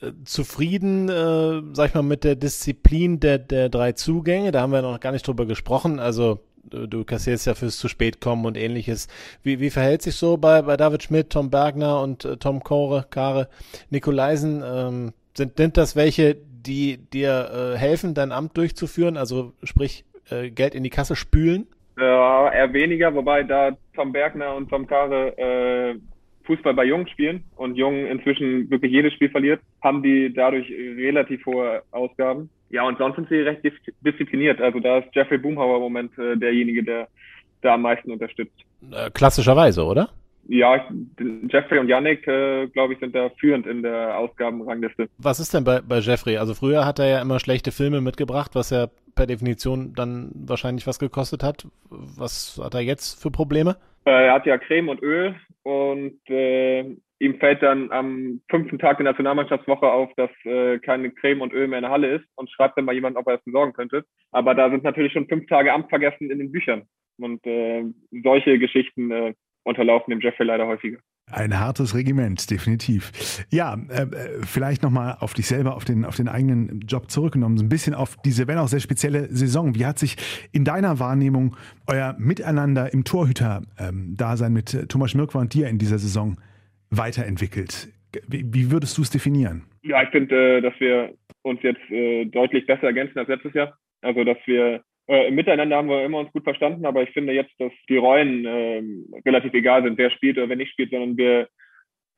[0.00, 4.50] äh, zufrieden, äh, sag ich mal, mit der Disziplin der, der drei Zugänge?
[4.50, 6.00] Da haben wir noch gar nicht drüber gesprochen.
[6.00, 9.08] Also du, kassierst ja fürs zu spät kommen und ähnliches.
[9.42, 13.04] Wie, wie verhält sich so bei, bei David Schmidt, Tom Bergner und äh, Tom Kore,
[13.10, 13.48] Kare,
[13.90, 14.62] Nikolaisen?
[14.66, 19.18] Ähm, sind, sind das welche, die dir äh, helfen, dein Amt durchzuführen?
[19.18, 21.66] Also sprich, äh, Geld in die Kasse spülen?
[21.98, 25.96] Ja, eher weniger, wobei da Tom Bergner und Tom Kare äh,
[26.44, 31.44] Fußball bei Jung spielen und Jung inzwischen wirklich jedes Spiel verliert, haben die dadurch relativ
[31.46, 32.50] hohe Ausgaben.
[32.70, 33.62] Ja, und sonst sind sie recht
[34.04, 34.60] diszipliniert.
[34.60, 37.08] Also da ist Jeffrey Boomhauer im Moment äh, derjenige, der
[37.62, 38.56] da am meisten unterstützt.
[38.92, 40.10] Äh, klassischerweise, oder?
[40.46, 40.84] Ja,
[41.48, 45.08] Jeffrey und Yannick, äh, glaube ich, sind da führend in der Ausgabenrangliste.
[45.16, 46.36] Was ist denn bei, bei Jeffrey?
[46.36, 50.86] Also früher hat er ja immer schlechte Filme mitgebracht, was ja per Definition dann wahrscheinlich
[50.86, 51.66] was gekostet hat.
[51.88, 53.76] Was hat er jetzt für Probleme?
[54.06, 56.82] Äh, er hat ja Creme und Öl und äh,
[57.18, 61.68] ihm fällt dann am fünften Tag der Nationalmannschaftswoche auf, dass äh, keine Creme und Öl
[61.68, 64.04] mehr in der Halle ist und schreibt dann mal jemand, ob er es besorgen könnte.
[64.30, 66.82] Aber da sind natürlich schon fünf Tage Amtvergessen in den Büchern.
[67.18, 70.98] Und äh, solche Geschichten äh, unterlaufen dem Jeffrey leider häufiger.
[71.32, 73.46] Ein hartes Regiment, definitiv.
[73.50, 74.06] Ja, äh,
[74.42, 77.94] vielleicht nochmal auf dich selber, auf den, auf den eigenen Job zurückgenommen, so ein bisschen
[77.94, 79.74] auf diese, wenn auch sehr spezielle Saison.
[79.74, 80.16] Wie hat sich
[80.52, 81.56] in deiner Wahrnehmung
[81.86, 86.36] euer Miteinander im Torhüter-Dasein ähm, mit Thomas Schmirkwa und dir in dieser Saison
[86.90, 87.88] weiterentwickelt?
[88.28, 89.64] Wie, wie würdest du es definieren?
[89.82, 93.78] Ja, ich finde, äh, dass wir uns jetzt äh, deutlich besser ergänzen als letztes Jahr.
[94.02, 97.52] Also, dass wir äh, Miteinander haben wir immer uns gut verstanden, aber ich finde jetzt,
[97.58, 98.82] dass die Rollen äh,
[99.26, 101.48] relativ egal sind, wer spielt oder wer nicht spielt, sondern wir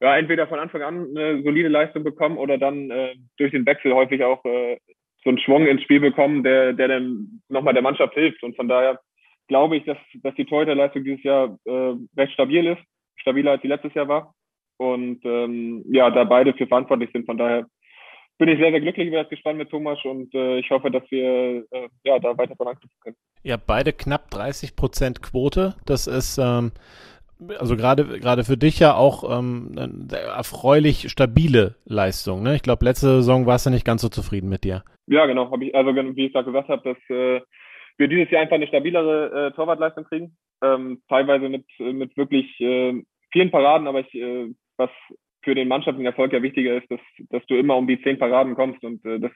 [0.01, 3.95] ja, entweder von Anfang an eine solide Leistung bekommen oder dann äh, durch den Wechsel
[3.95, 4.77] häufig auch äh,
[5.25, 8.43] so einen Schwung ins Spiel bekommen, der, der dann nochmal der Mannschaft hilft.
[8.43, 9.01] Und von daher
[9.49, 12.83] glaube ich, dass, dass die Torhüterleistung dieses Jahr äh, recht stabil ist,
[13.17, 14.35] stabiler als die letztes Jahr war.
[14.79, 17.25] Und ähm, ja, da beide für verantwortlich sind.
[17.25, 17.67] Von daher
[18.39, 21.03] bin ich sehr, sehr glücklich über das Gespann mit Thomas und äh, ich hoffe, dass
[21.11, 23.17] wir äh, ja, da weiter von anknüpfen können.
[23.43, 25.75] Ja, beide knapp 30 Prozent Quote.
[25.87, 26.73] Das ist ähm,
[27.59, 32.43] also gerade gerade für dich ja auch ähm, eine erfreulich stabile Leistung.
[32.43, 32.57] Ne?
[32.57, 34.85] Ich glaube, letzte Saison warst du nicht ganz so zufrieden mit dir.
[35.07, 35.51] Ja, genau.
[35.51, 37.41] Hab ich, also wie ich da gesagt habe, dass äh,
[37.99, 40.37] wir dieses Jahr einfach eine stabilere äh, Torwartleistung kriegen.
[40.63, 44.91] Ähm, teilweise mit, mit wirklich äh, vielen Paraden, aber ich, äh, was
[45.47, 48.57] für den mannschaftlichen Erfolg ja wichtiger ist, dass, dass du immer um die zehn Paraden
[48.57, 48.83] kommst.
[48.83, 49.31] Und äh, das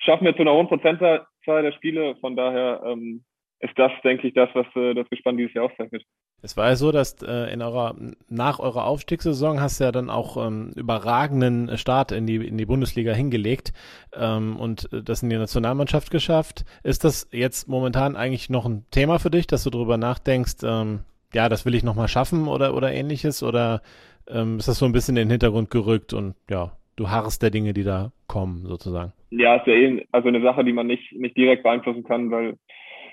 [0.00, 2.16] schaffen wir zu einer hohen Prozentzahl der Spiele.
[2.20, 3.22] Von daher ähm,
[3.60, 6.02] ist das, denke ich, das, was äh, das Gespann dieses Jahr auszeichnet.
[6.42, 7.94] Es war ja so, dass äh, in eurer,
[8.28, 12.66] nach eurer Aufstiegssaison hast du ja dann auch ähm, überragenden Start in die, in die
[12.66, 13.72] Bundesliga hingelegt
[14.14, 16.64] ähm, und das in die Nationalmannschaft geschafft.
[16.82, 21.04] Ist das jetzt momentan eigentlich noch ein Thema für dich, dass du darüber nachdenkst, ähm,
[21.32, 23.42] ja, das will ich nochmal schaffen oder, oder ähnliches?
[23.42, 23.80] Oder
[24.28, 27.50] ähm, ist das so ein bisschen in den Hintergrund gerückt und ja, du harrst der
[27.50, 29.12] Dinge, die da kommen, sozusagen.
[29.30, 32.56] Ja, ist ja eh also eine Sache, die man nicht, nicht direkt beeinflussen kann, weil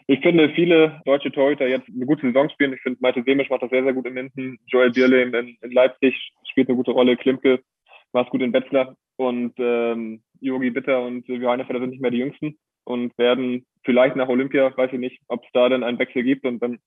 [0.08, 2.74] ich finde, viele deutsche Torhüter jetzt eine gute Saison spielen.
[2.74, 4.60] Ich finde, Malte Semisch macht das sehr, sehr gut in Minden.
[4.68, 6.16] Joel Bierle in, in Leipzig
[6.50, 7.16] spielt eine gute Rolle.
[7.16, 7.62] Klimke
[8.14, 8.96] es gut in Wetzlar.
[9.16, 14.16] Und ähm, Jogi Bitter und Silvio Heinefelder sind nicht mehr die Jüngsten und werden vielleicht
[14.16, 16.46] nach Olympia, weiß ich nicht, ob es da dann einen Wechsel gibt.
[16.46, 16.80] Und dann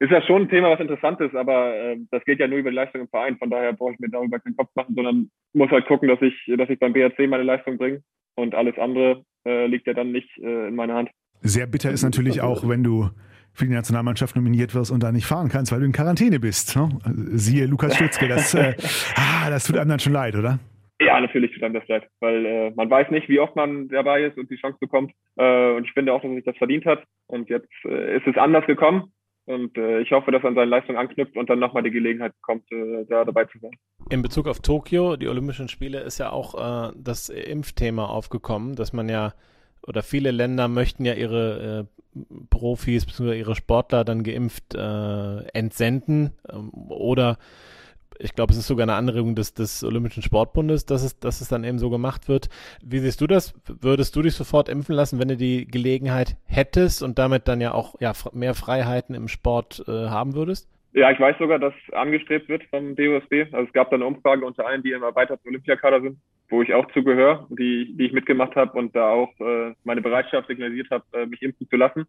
[0.00, 2.70] ist ja schon ein Thema, was interessant ist, aber äh, das geht ja nur über
[2.70, 3.38] die Leistung im Verein.
[3.38, 6.34] Von daher brauche ich mir darüber keinen Kopf machen, sondern muss halt gucken, dass ich,
[6.56, 8.02] dass ich beim BRC meine Leistung bringe.
[8.36, 11.10] Und alles andere äh, liegt ja dann nicht äh, in meiner Hand.
[11.40, 13.10] Sehr bitter ist natürlich auch, wenn du
[13.52, 16.76] für die Nationalmannschaft nominiert wirst und da nicht fahren kannst, weil du in Quarantäne bist.
[16.76, 16.88] Ne?
[17.04, 18.74] Siehe Lukas Stützke, das, äh,
[19.16, 20.58] ah, das tut einem dann schon leid, oder?
[21.00, 24.24] Ja, natürlich tut einem das leid, weil äh, man weiß nicht, wie oft man dabei
[24.24, 25.12] ist und die Chance bekommt.
[25.36, 27.04] Äh, und ich finde auch, dass er sich das verdient hat.
[27.26, 29.12] Und jetzt äh, ist es anders gekommen.
[29.46, 32.34] Und äh, ich hoffe, dass er an seine Leistung anknüpft und dann nochmal die Gelegenheit
[32.36, 33.72] bekommt, äh, da dabei zu sein.
[34.10, 38.92] In Bezug auf Tokio, die Olympischen Spiele, ist ja auch äh, das Impfthema aufgekommen, dass
[38.94, 39.34] man ja,
[39.86, 43.38] oder viele Länder möchten ja ihre äh, Profis bzw.
[43.38, 47.38] ihre Sportler dann geimpft äh, entsenden ähm, oder
[48.18, 51.48] ich glaube, es ist sogar eine Anregung des, des Olympischen Sportbundes, dass es, dass es
[51.48, 52.48] dann eben so gemacht wird.
[52.82, 53.54] Wie siehst du das?
[53.80, 57.72] Würdest du dich sofort impfen lassen, wenn du die Gelegenheit hättest und damit dann ja
[57.72, 60.68] auch ja, mehr Freiheiten im Sport äh, haben würdest?
[60.92, 63.52] Ja, ich weiß sogar, dass angestrebt wird vom DOSB.
[63.52, 66.72] Also es gab da eine Umfrage unter allen, die im erweiterten Olympiakader sind, wo ich
[66.72, 71.04] auch zugehöre, die, die ich mitgemacht habe und da auch äh, meine Bereitschaft signalisiert habe,
[71.12, 72.06] äh, mich impfen zu lassen.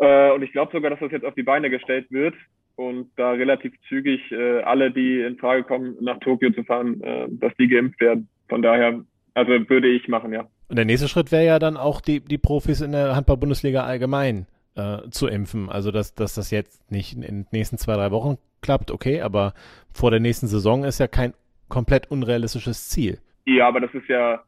[0.00, 2.34] Äh, und ich glaube sogar, dass das jetzt auf die Beine gestellt wird
[2.78, 7.26] und da relativ zügig äh, alle, die in Frage kommen, nach Tokio zu fahren, äh,
[7.28, 8.28] dass die geimpft werden.
[8.48, 10.46] Von daher, also würde ich machen, ja.
[10.68, 14.46] Und der nächste Schritt wäre ja dann auch die, die Profis in der Handball-Bundesliga allgemein
[14.76, 15.68] äh, zu impfen.
[15.68, 19.54] Also dass, dass das jetzt nicht in den nächsten zwei, drei Wochen klappt, okay, aber
[19.92, 21.34] vor der nächsten Saison ist ja kein
[21.68, 23.18] komplett unrealistisches Ziel.
[23.44, 24.40] Ja, aber das ist ja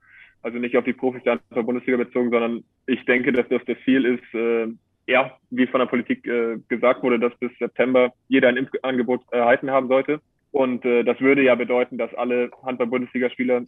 [0.43, 4.05] also nicht auf die Profis der Handball-Bundesliga bezogen, sondern ich denke, dass das das Ziel
[4.05, 4.69] ist, äh,
[5.11, 9.71] ja, wie von der Politik äh, gesagt wurde, dass bis September jeder ein Impfangebot erhalten
[9.71, 10.21] haben sollte.
[10.53, 13.63] Und äh, das würde ja bedeuten, dass alle Handball-Bundesligaspieler,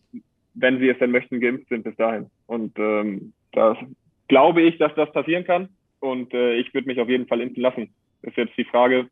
[0.55, 2.27] wenn sie es denn möchten, geimpft sind bis dahin.
[2.47, 3.77] Und ähm, da
[4.29, 5.69] glaube ich, dass das passieren kann.
[6.01, 7.91] Und äh, ich würde mich auf jeden Fall impfen lassen.
[8.23, 9.09] Das ist jetzt die Frage,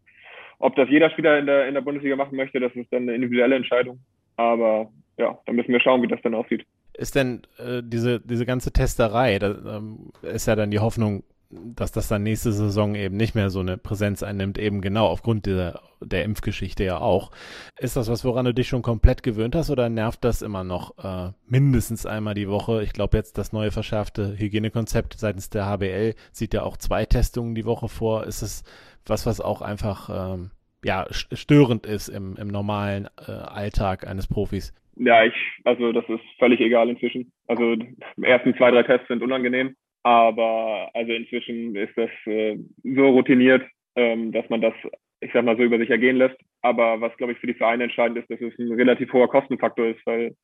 [0.59, 2.61] ob das jeder Spieler in der, in der Bundesliga machen möchte.
[2.61, 4.01] Das ist dann eine individuelle Entscheidung.
[4.37, 6.65] Aber ja, da müssen wir schauen, wie das dann aussieht.
[6.95, 11.91] Ist denn äh, diese, diese ganze Testerei, da ähm, ist ja dann die Hoffnung dass
[11.91, 15.81] das dann nächste Saison eben nicht mehr so eine Präsenz einnimmt, eben genau aufgrund der,
[16.01, 17.33] der Impfgeschichte ja auch.
[17.79, 20.97] Ist das was, woran du dich schon komplett gewöhnt hast oder nervt das immer noch
[21.03, 22.83] äh, mindestens einmal die Woche?
[22.85, 27.57] Ich glaube jetzt das neue verschärfte Hygienekonzept seitens der HBL sieht ja auch zwei Testungen
[27.57, 28.25] die Woche vor.
[28.27, 28.63] Ist es
[29.07, 30.51] was, was auch einfach ähm,
[30.85, 34.73] ja, störend ist im, im normalen äh, Alltag eines Profis?
[34.97, 35.35] Ja, ich,
[35.65, 37.33] also das ist völlig egal inzwischen.
[37.49, 43.09] Also die ersten zwei, drei Tests sind unangenehm, aber also inzwischen ist das äh, so
[43.09, 43.63] routiniert,
[43.97, 44.75] ähm, dass man das,
[45.21, 46.37] ich sag mal, so über sich ergehen lässt.
[46.63, 49.87] Aber was, glaube ich, für die Vereine entscheidend ist, dass es ein relativ hoher Kostenfaktor
[49.87, 50.35] ist, weil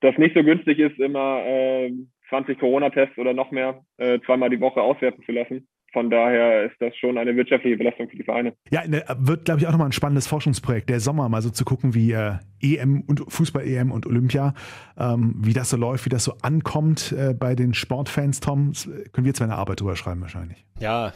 [0.00, 1.92] das nicht so günstig ist, immer äh,
[2.28, 5.68] 20 Corona-Tests oder noch mehr äh, zweimal die Woche auswerten zu lassen.
[5.94, 8.52] Von daher ist das schon eine wirtschaftliche Belastung für die Vereine.
[8.70, 10.90] Ja, ne, wird, glaube ich, auch nochmal ein spannendes Forschungsprojekt.
[10.90, 14.54] Der Sommer, mal so zu gucken, wie äh, EM und Fußball-EM und Olympia,
[14.98, 18.72] ähm, wie das so läuft, wie das so ankommt äh, bei den Sportfans, Tom.
[18.72, 20.64] Das können wir jetzt eine Arbeit drüber schreiben wahrscheinlich.
[20.80, 21.12] Ja,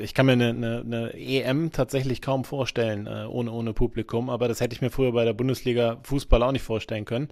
[0.00, 4.46] ich kann mir eine, eine, eine EM tatsächlich kaum vorstellen, äh, ohne, ohne Publikum, aber
[4.46, 7.28] das hätte ich mir früher bei der Bundesliga Fußball auch nicht vorstellen können.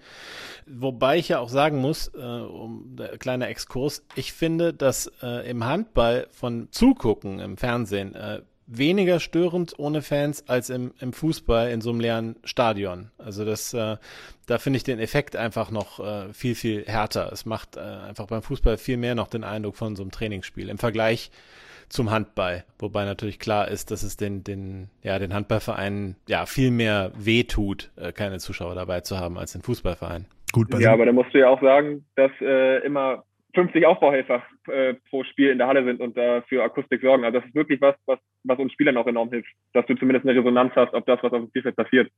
[0.67, 5.65] Wobei ich ja auch sagen muss, äh, um kleiner Exkurs, ich finde, dass äh, im
[5.65, 11.81] Handball von Zugucken im Fernsehen äh, weniger störend ohne Fans als im, im Fußball in
[11.81, 13.11] so einem leeren Stadion.
[13.19, 13.97] Also das, äh,
[14.47, 17.31] da finde ich den Effekt einfach noch äh, viel, viel härter.
[17.33, 20.69] Es macht äh, einfach beim Fußball viel mehr noch den Eindruck von so einem Trainingsspiel
[20.71, 21.31] im Vergleich
[21.91, 22.65] zum Handball.
[22.79, 27.91] Wobei natürlich klar ist, dass es den, den, ja, den Handballvereinen ja viel mehr wehtut,
[27.97, 30.27] äh, keine Zuschauer dabei zu haben, als den Fußballverein.
[30.53, 34.95] Gut, ja, aber da musst du ja auch sagen, dass äh, immer 50 Aufbauhelfer äh,
[35.09, 37.25] pro Spiel in der Halle sind und da für Akustik sorgen.
[37.25, 40.27] Also das ist wirklich was, was, was uns Spielern auch enorm hilft, dass du zumindest
[40.27, 42.11] eine Resonanz hast auf das, was auf dem Spielfeld passiert.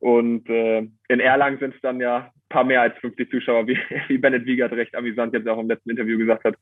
[0.00, 3.78] Und äh, in Erlangen sind es dann ja ein paar mehr als 50 Zuschauer, wie,
[4.08, 6.56] wie Bennett Wiegert recht amüsant jetzt auch im letzten Interview gesagt hat.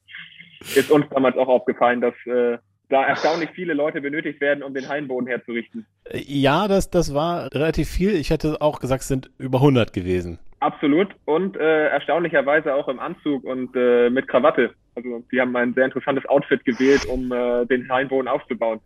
[0.61, 2.59] Ist uns damals auch aufgefallen, dass äh,
[2.89, 5.87] da erstaunlich viele Leute benötigt werden, um den Hallenboden herzurichten.
[6.13, 8.15] Ja, das, das war relativ viel.
[8.15, 10.39] Ich hätte auch gesagt, es sind über 100 gewesen.
[10.61, 11.09] Absolut.
[11.25, 14.75] Und äh, erstaunlicherweise auch im Anzug und äh, mit Krawatte.
[14.95, 18.81] Also die haben ein sehr interessantes Outfit gewählt, um äh, den Hallenboden aufzubauen.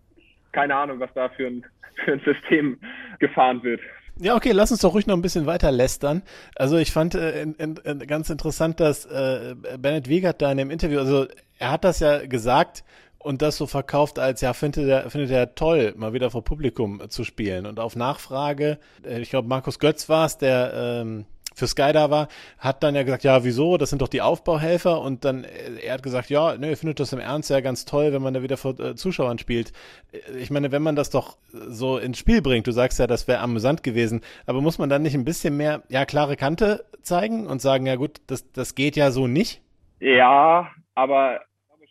[0.52, 1.64] Keine Ahnung, was da für ein,
[2.04, 2.78] für ein System
[3.18, 3.80] gefahren wird.
[4.20, 6.22] Ja, okay, lass uns doch ruhig noch ein bisschen weiter lästern.
[6.54, 10.70] Also ich fand äh, in, in ganz interessant, dass äh, Bennett Wiegert da in dem
[10.70, 11.26] Interview, also
[11.58, 12.84] er hat das ja gesagt,
[13.18, 17.08] und das so verkauft als, ja, findet er, findet er toll, mal wieder vor Publikum
[17.08, 17.66] zu spielen.
[17.66, 22.10] Und auf Nachfrage, äh, ich glaube, Markus Götz war es, der ähm, für Sky da
[22.10, 25.00] war, hat dann ja gesagt, ja, wieso, das sind doch die Aufbauhelfer.
[25.00, 27.84] Und dann, äh, er hat gesagt, ja, ne, er findet das im Ernst ja ganz
[27.84, 29.72] toll, wenn man da wieder vor äh, Zuschauern spielt.
[30.12, 33.28] Äh, ich meine, wenn man das doch so ins Spiel bringt, du sagst ja, das
[33.28, 37.46] wäre amüsant gewesen, aber muss man dann nicht ein bisschen mehr, ja, klare Kante zeigen
[37.46, 39.60] und sagen, ja gut, das, das geht ja so nicht?
[40.00, 41.40] Ja, aber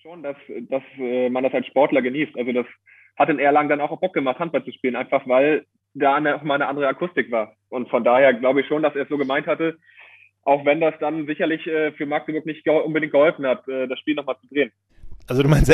[0.01, 0.37] schon, dass,
[0.69, 2.37] dass äh, man das als Sportler genießt.
[2.37, 2.65] Also das
[3.17, 6.55] hat in Erlangen dann auch Bock gemacht, Handball zu spielen, einfach weil da auch mal
[6.55, 7.55] eine andere Akustik war.
[7.71, 9.77] Und von daher glaube ich schon, dass er es so gemeint hatte,
[10.43, 14.15] auch wenn das dann sicherlich äh, für Magdeburg nicht unbedingt geholfen hat, äh, das Spiel
[14.15, 14.71] nochmal zu drehen.
[15.27, 15.73] Also du meinst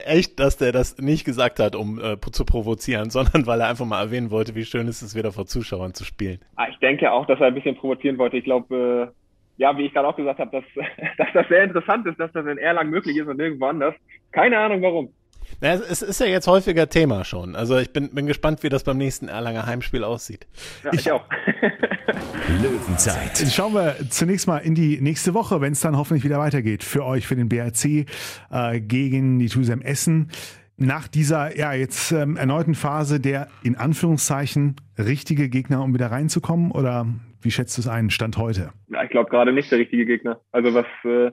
[0.06, 3.86] echt, dass der das nicht gesagt hat, um äh, zu provozieren, sondern weil er einfach
[3.86, 6.40] mal erwähnen wollte, wie schön ist es wieder vor Zuschauern zu spielen.
[6.56, 8.36] Ah, ich denke auch, dass er ein bisschen provozieren wollte.
[8.36, 9.14] Ich glaube,
[9.56, 12.44] ja, wie ich gerade auch gesagt habe, dass, dass das sehr interessant ist, dass das
[12.46, 13.94] in Erlangen möglich ist und nirgendwo anders.
[14.32, 15.14] Keine Ahnung warum.
[15.62, 17.54] Na, es ist ja jetzt häufiger Thema schon.
[17.54, 20.48] Also ich bin, bin gespannt, wie das beim nächsten Erlanger Heimspiel aussieht.
[20.82, 21.24] Ja, ich, ich auch.
[22.60, 23.38] Löwenzeit.
[23.48, 27.04] Schauen wir zunächst mal in die nächste Woche, wenn es dann hoffentlich wieder weitergeht für
[27.04, 28.06] euch, für den BRC
[28.50, 30.32] äh, gegen die Tusem Essen.
[30.78, 36.72] Nach dieser ja jetzt ähm, erneuten Phase der in Anführungszeichen richtige Gegner, um wieder reinzukommen?
[36.72, 37.06] Oder
[37.40, 38.72] wie schätzt du es ein, Stand heute?
[38.88, 40.40] Ja, ich glaube gerade nicht der richtige Gegner.
[40.50, 41.30] Also was äh,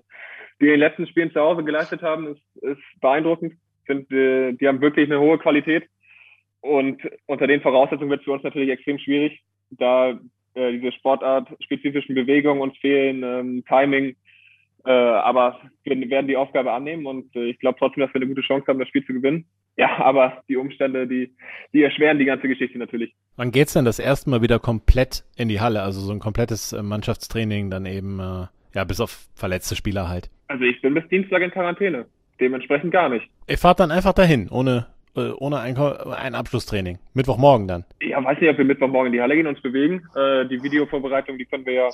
[0.62, 3.54] die in den letzten Spielen zu Hause geleistet haben, ist, ist beeindruckend.
[3.90, 5.90] Find, äh, die haben wirklich eine hohe Qualität.
[6.62, 10.20] Und unter den Voraussetzungen wird es für uns natürlich extrem schwierig, da
[10.54, 14.16] äh, diese Sportart spezifischen Bewegungen uns fehlen, ähm, Timing.
[14.86, 18.28] Äh, aber wir werden die Aufgabe annehmen und äh, ich glaube trotzdem, dass wir eine
[18.28, 19.46] gute Chance haben, das Spiel zu gewinnen.
[19.78, 21.34] Ja, aber die Umstände, die,
[21.74, 23.14] die erschweren die ganze Geschichte natürlich.
[23.38, 25.82] Wann geht's denn das erste Mal wieder komplett in die Halle?
[25.82, 30.30] Also so ein komplettes äh, Mannschaftstraining dann eben, äh, ja, bis auf verletzte Spieler halt.
[30.48, 32.06] Also ich bin bis Dienstag in Quarantäne.
[32.40, 33.28] Dementsprechend gar nicht.
[33.48, 37.00] Ihr fahrt dann einfach dahin, ohne, äh, ohne ein, ein Abschlusstraining.
[37.14, 37.86] Mittwochmorgen dann.
[38.02, 40.04] Ja, weiß nicht, ob wir Mittwochmorgen in die Halle gehen und uns bewegen.
[40.16, 41.90] Äh, die Videovorbereitung, die können wir ja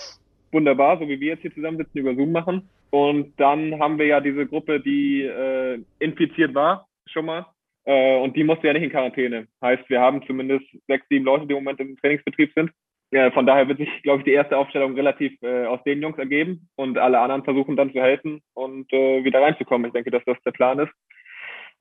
[0.51, 2.69] wunderbar, so wie wir jetzt hier zusammensitzen, über Zoom machen.
[2.91, 7.45] Und dann haben wir ja diese Gruppe, die äh, infiziert war, schon mal.
[7.85, 9.47] Äh, und die musste ja nicht in Quarantäne.
[9.61, 12.71] Heißt, wir haben zumindest sechs, sieben Leute, die im Moment im Trainingsbetrieb sind.
[13.15, 16.17] Äh, von daher wird sich, glaube ich, die erste Aufstellung relativ äh, aus den Jungs
[16.17, 19.87] ergeben und alle anderen versuchen dann zu helfen und äh, wieder reinzukommen.
[19.87, 20.91] Ich denke, dass das der Plan ist.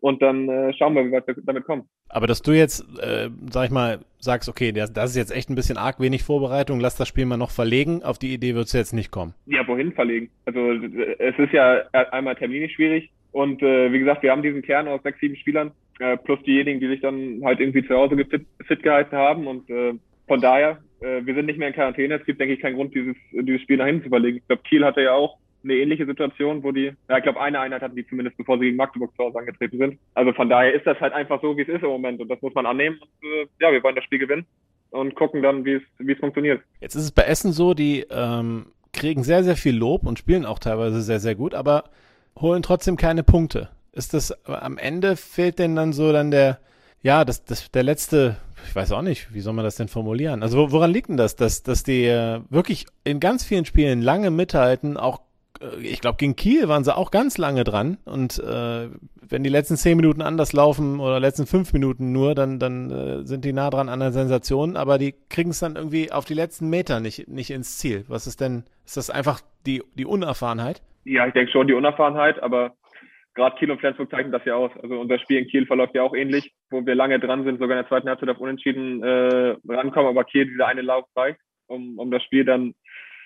[0.05, 1.89] und dann äh, schauen wir, wie weit wir damit kommen.
[2.11, 5.49] Aber dass du jetzt, äh, sag ich mal, sagst, okay, das, das ist jetzt echt
[5.49, 8.67] ein bisschen arg wenig Vorbereitung, lass das Spiel mal noch verlegen, auf die Idee wird
[8.67, 9.35] es jetzt nicht kommen.
[9.47, 10.31] Ja, wohin verlegen?
[10.45, 14.89] Also es ist ja einmal terminlich schwierig und äh, wie gesagt, wir haben diesen Kern
[14.89, 18.45] aus sechs, sieben Spielern, äh, plus diejenigen, die sich dann halt irgendwie zu Hause fit,
[18.67, 19.95] fit gehalten haben und äh,
[20.29, 22.15] von daher, äh, wir sind nicht mehr in Quarantäne.
[22.15, 24.39] Es gibt, denke ich, keinen Grund, dieses, dieses Spiel nach hinten zu verlegen.
[24.39, 27.59] Ich glaube, Kiel hatte ja auch eine ähnliche Situation, wo die, ja, ich glaube, eine
[27.61, 29.99] Einheit hatten die zumindest, bevor sie gegen Magdeburg zu Hause angetreten sind.
[30.15, 32.41] Also von daher ist das halt einfach so, wie es ist im Moment und das
[32.43, 32.99] muss man annehmen.
[33.01, 34.47] Und, äh, ja, wir wollen das Spiel gewinnen
[34.91, 36.63] und gucken dann, wie es, wie es funktioniert.
[36.81, 40.47] Jetzt ist es bei Essen so, die ähm, kriegen sehr, sehr viel Lob und spielen
[40.47, 41.85] auch teilweise sehr, sehr gut, aber
[42.39, 43.71] holen trotzdem keine Punkte.
[43.93, 46.59] Ist das am Ende fehlt denn dann so dann der,
[47.03, 50.43] ja, das, das, der letzte, ich weiß auch nicht, wie soll man das denn formulieren?
[50.43, 54.31] Also woran liegt denn das, dass, dass die äh, wirklich in ganz vielen Spielen lange
[54.31, 55.21] mithalten, auch
[55.61, 57.99] äh, ich glaube, gegen Kiel waren sie auch ganz lange dran.
[58.05, 58.89] Und äh,
[59.21, 63.25] wenn die letzten zehn Minuten anders laufen oder letzten fünf Minuten nur, dann, dann äh,
[63.25, 64.77] sind die nah dran an der Sensation.
[64.77, 68.05] Aber die kriegen es dann irgendwie auf die letzten Meter nicht, nicht ins Ziel.
[68.09, 70.83] Was ist denn, ist das einfach die, die Unerfahrenheit?
[71.05, 72.75] Ja, ich denke schon die Unerfahrenheit, aber
[73.35, 74.71] gerade Kiel und Flensburg zeichnen das ja aus.
[74.83, 77.77] Also unser Spiel in Kiel verläuft ja auch ähnlich, wo wir lange dran sind, sogar
[77.77, 81.99] in der zweiten Halbzeit auf Unentschieden äh, rankommen, aber Kiel dieser eine Lauf reicht, um,
[81.99, 82.75] um das Spiel dann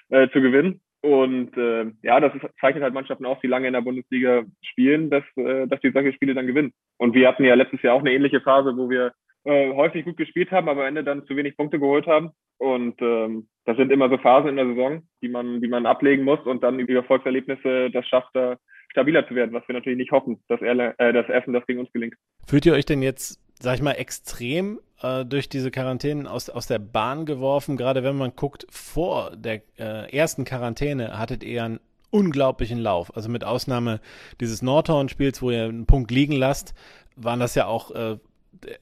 [0.09, 0.81] äh, zu gewinnen.
[1.01, 5.11] Und äh, ja, das ist, zeichnet halt Mannschaften aus, die lange in der Bundesliga spielen,
[5.11, 6.73] dass, äh, dass die solche Spiele dann gewinnen.
[6.97, 9.13] Und wir hatten ja letztes Jahr auch eine ähnliche Phase, wo wir
[9.45, 12.31] äh, häufig gut gespielt haben, aber am Ende dann zu wenig Punkte geholt haben.
[12.59, 16.25] Und ähm, das sind immer so Phasen in der Saison, die man, die man ablegen
[16.25, 18.57] muss und dann über Erfolgserlebnisse das schafft, da
[18.91, 21.81] stabiler zu werden, was wir natürlich nicht hoffen, dass, er, äh, dass Essen das gegen
[21.81, 22.15] uns gelingt.
[22.47, 26.67] Fühlt ihr euch denn jetzt, sag ich mal, extrem äh, durch diese Quarantänen aus, aus
[26.67, 27.77] der Bahn geworfen?
[27.77, 33.15] Gerade wenn man guckt, vor der äh, ersten Quarantäne hattet ihr einen unglaublichen Lauf.
[33.15, 34.01] Also mit Ausnahme
[34.41, 36.75] dieses Nordhorn-Spiels, wo ihr einen Punkt liegen lasst,
[37.17, 38.17] waren das ja auch äh,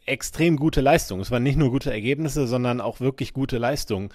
[0.06, 1.22] extrem gute Leistungen.
[1.22, 4.10] Es waren nicht nur gute Ergebnisse, sondern auch wirklich gute Leistungen.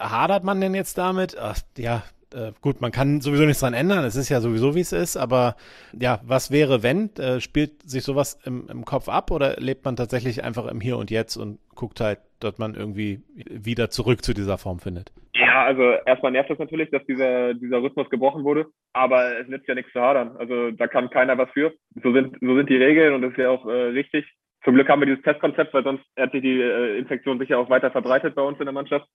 [0.00, 1.36] Hadert man denn jetzt damit?
[1.38, 2.02] Ach, ja,
[2.34, 5.16] äh, gut, man kann sowieso nichts dran ändern, es ist ja sowieso wie es ist,
[5.16, 5.56] aber
[5.92, 7.10] ja, was wäre, wenn?
[7.18, 10.98] Äh, spielt sich sowas im, im Kopf ab oder lebt man tatsächlich einfach im Hier
[10.98, 15.12] und Jetzt und guckt halt, dass man irgendwie wieder zurück zu dieser Form findet?
[15.34, 19.68] Ja, also erstmal nervt es natürlich, dass dieser, dieser Rhythmus gebrochen wurde, aber es nützt
[19.68, 20.36] ja nichts zu hadern.
[20.38, 21.74] Also da kann keiner was für.
[22.02, 24.24] So sind, so sind die Regeln und das ist ja auch äh, richtig.
[24.64, 27.90] Zum Glück haben wir dieses Testkonzept, weil sonst sich die äh, Infektion sicher auch weiter
[27.90, 29.06] verbreitet bei uns in der Mannschaft.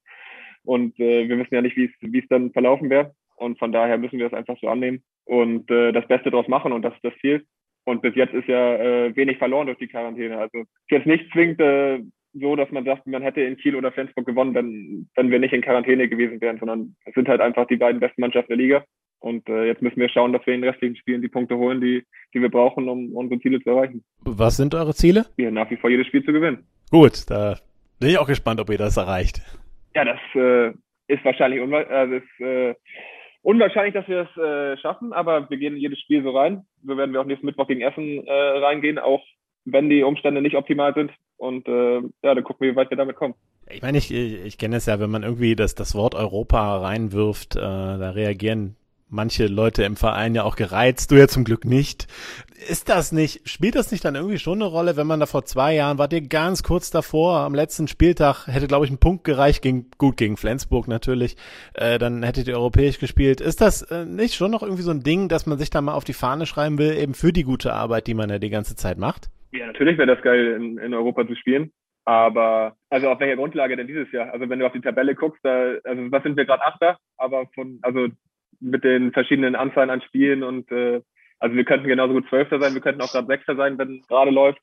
[0.64, 3.14] Und äh, wir wissen ja nicht, wie es dann verlaufen wäre.
[3.36, 6.72] Und von daher müssen wir das einfach so annehmen und äh, das Beste draus machen.
[6.72, 7.46] Und das ist das Ziel.
[7.86, 10.38] Und bis jetzt ist ja äh, wenig verloren durch die Quarantäne.
[10.38, 12.00] Also ist jetzt nicht zwingend äh,
[12.34, 15.54] so, dass man sagt, man hätte in Kiel oder Flensburg gewonnen, wenn, wenn wir nicht
[15.54, 18.84] in Quarantäne gewesen wären, sondern es sind halt einfach die beiden besten Mannschaften der Liga.
[19.20, 21.82] Und äh, jetzt müssen wir schauen, dass wir in den restlichen Spielen die Punkte holen,
[21.82, 24.04] die, die wir brauchen, um unsere Ziele zu erreichen.
[24.22, 25.26] Was sind eure Ziele?
[25.38, 26.66] Ja, nach wie vor jedes Spiel zu gewinnen.
[26.90, 27.58] Gut, da
[28.00, 29.42] bin ich auch gespannt, ob ihr das erreicht.
[29.96, 30.70] Ja, das äh,
[31.08, 32.76] ist wahrscheinlich unwa also ist, äh,
[33.42, 36.66] unwahrscheinlich, dass wir es äh, schaffen, aber wir gehen jedes Spiel so rein.
[36.86, 39.24] So werden wir auch nächsten Mittwoch gegen Essen äh, reingehen, auch
[39.66, 41.12] wenn die Umstände nicht optimal sind.
[41.38, 43.34] Und äh, ja, dann gucken wir, wie weit wir damit kommen.
[43.70, 47.56] Ich meine, ich, ich kenne es ja, wenn man irgendwie das, das Wort Europa reinwirft,
[47.56, 48.76] äh, da reagieren
[49.12, 52.08] manche Leute im Verein ja auch gereizt, du ja zum Glück nicht.
[52.70, 55.46] Ist das nicht, spielt das nicht dann irgendwie schon eine Rolle, wenn man da vor
[55.46, 59.24] zwei Jahren, wart ihr ganz kurz davor, am letzten Spieltag, hätte glaube ich ein Punkt
[59.24, 61.36] gereicht, gegen, gut gegen Flensburg natürlich,
[61.74, 63.42] äh, dann hättet ihr europäisch gespielt.
[63.42, 65.94] Ist das äh, nicht schon noch irgendwie so ein Ding, dass man sich da mal
[65.94, 68.76] auf die Fahne schreiben will, eben für die gute Arbeit, die man ja die ganze
[68.76, 69.30] Zeit macht?
[69.52, 71.72] Ja, natürlich wäre das geil, in, in Europa zu spielen.
[72.06, 74.34] Aber also auf welcher Grundlage denn dieses Jahr?
[74.34, 77.46] Also wenn du auf die Tabelle guckst, da, also was sind wir gerade Achter, aber
[77.54, 78.08] von, also
[78.62, 81.02] mit den verschiedenen Anzahlen an Spielen und äh,
[81.40, 84.08] also wir könnten genauso gut Zwölfter sein, wir könnten auch gerade Sechster sein, wenn es
[84.08, 84.62] gerade läuft.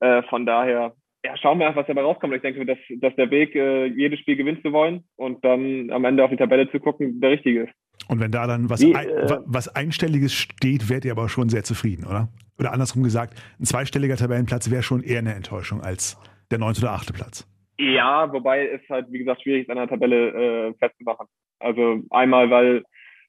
[0.00, 2.34] Äh, von daher, ja, schauen wir einfach, was dabei rauskommt.
[2.34, 6.04] Ich denke, dass, dass der Weg, äh, jedes Spiel gewinnen zu wollen und dann am
[6.04, 7.72] Ende auf die Tabelle zu gucken, der richtige ist.
[8.08, 11.64] Und wenn da dann was, ein, äh, was Einstelliges steht, wärt ihr aber schon sehr
[11.64, 12.28] zufrieden, oder?
[12.58, 16.18] Oder andersrum gesagt, ein zweistelliger Tabellenplatz wäre schon eher eine Enttäuschung als
[16.50, 17.48] der neunte oder achte Platz.
[17.78, 21.26] Ja, wobei es halt, wie gesagt, schwierig ist, an der Tabelle äh, festzumachen.
[21.58, 22.82] Also einmal, weil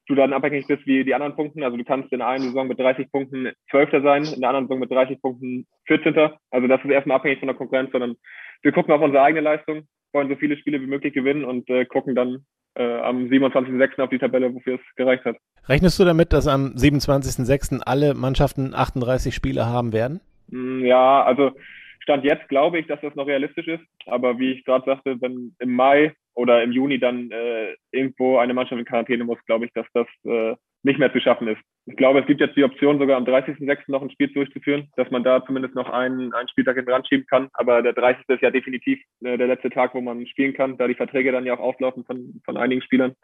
[0.06, 1.62] du dann abhängig bist wie die anderen Punkten.
[1.62, 4.80] Also du kannst in einer Saison mit 30 Punkten Zwölfter sein, in der anderen Saison
[4.80, 6.14] mit 30 Punkten 14.
[6.50, 8.16] Also das ist erstmal abhängig von der Konkurrenz, sondern
[8.62, 11.84] wir gucken auf unsere eigene Leistung, wollen so viele Spiele wie möglich gewinnen und äh,
[11.84, 14.00] gucken dann äh, am 27.06.
[14.00, 15.36] auf die Tabelle, wofür es gereicht hat.
[15.68, 17.80] Rechnest du damit, dass am 27.06.
[17.80, 20.20] alle Mannschaften 38 Spiele haben werden?
[20.48, 21.52] Mm, ja, also
[22.00, 23.84] Stand jetzt glaube ich, dass das noch realistisch ist.
[24.06, 28.54] Aber wie ich gerade sagte, wenn im Mai oder im Juni dann äh, irgendwo eine
[28.54, 31.60] Mannschaft in Quarantäne muss, glaube ich, dass das äh, nicht mehr zu schaffen ist.
[31.86, 33.78] Ich glaube, es gibt jetzt die Option, sogar am 30.06.
[33.88, 37.48] noch ein Spiel durchzuführen, dass man da zumindest noch einen, einen Spieltag hinten ranschieben kann.
[37.54, 38.24] Aber der 30.
[38.28, 41.46] ist ja definitiv äh, der letzte Tag, wo man spielen kann, da die Verträge dann
[41.46, 43.14] ja auch auslaufen von, von einigen Spielern.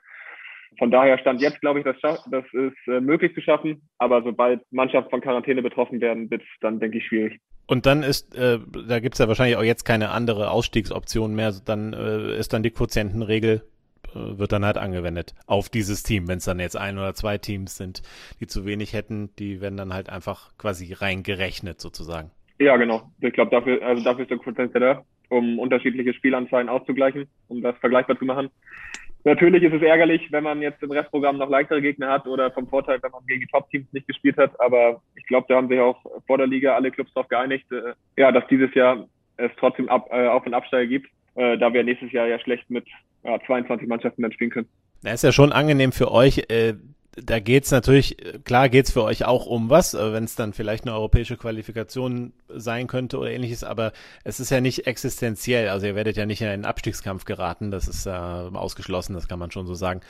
[0.79, 3.83] Von daher stand jetzt, glaube ich, das, das ist äh, möglich zu schaffen.
[3.99, 7.41] Aber sobald Mannschaften von Quarantäne betroffen werden, wird es dann, denke ich, schwierig.
[7.67, 8.59] Und dann ist, äh,
[8.89, 11.53] da gibt es ja wahrscheinlich auch jetzt keine andere Ausstiegsoption mehr.
[11.65, 13.63] Dann äh, ist dann die Quotientenregel
[14.15, 16.29] äh, wird dann halt angewendet auf dieses Team.
[16.29, 18.03] Wenn es dann jetzt ein oder zwei Teams sind,
[18.41, 22.31] die zu wenig hätten, die werden dann halt einfach quasi reingerechnet sozusagen.
[22.59, 23.11] Ja, genau.
[23.21, 27.77] Ich glaube, dafür, also dafür ist der Quotient da, um unterschiedliche Spielanzahlen auszugleichen, um das
[27.79, 28.51] vergleichbar zu machen.
[29.25, 32.67] Natürlich ist es ärgerlich, wenn man jetzt im Restprogramm noch leichtere Gegner hat oder vom
[32.67, 34.59] Vorteil, wenn man gegen die Top-Teams nicht gespielt hat.
[34.61, 37.93] Aber ich glaube, da haben sich auch vor der Liga alle Clubs darauf geeinigt, äh,
[38.17, 39.07] ja, dass dieses Jahr
[39.37, 42.71] es trotzdem ab, äh, Auf- und Absteiger gibt, äh, da wir nächstes Jahr ja schlecht
[42.71, 42.87] mit
[43.25, 44.69] ja, 22 Mannschaften dann spielen können.
[45.03, 46.43] Das ist ja schon angenehm für euch.
[47.17, 50.53] Äh, da geht's natürlich, klar geht's für euch auch um was, äh, wenn es dann
[50.53, 53.93] vielleicht eine europäische Qualifikation sein könnte oder ähnliches, aber
[54.25, 55.69] es ist ja nicht existenziell.
[55.69, 59.39] Also ihr werdet ja nicht in einen Abstiegskampf geraten, das ist äh, ausgeschlossen, das kann
[59.39, 60.01] man schon so sagen.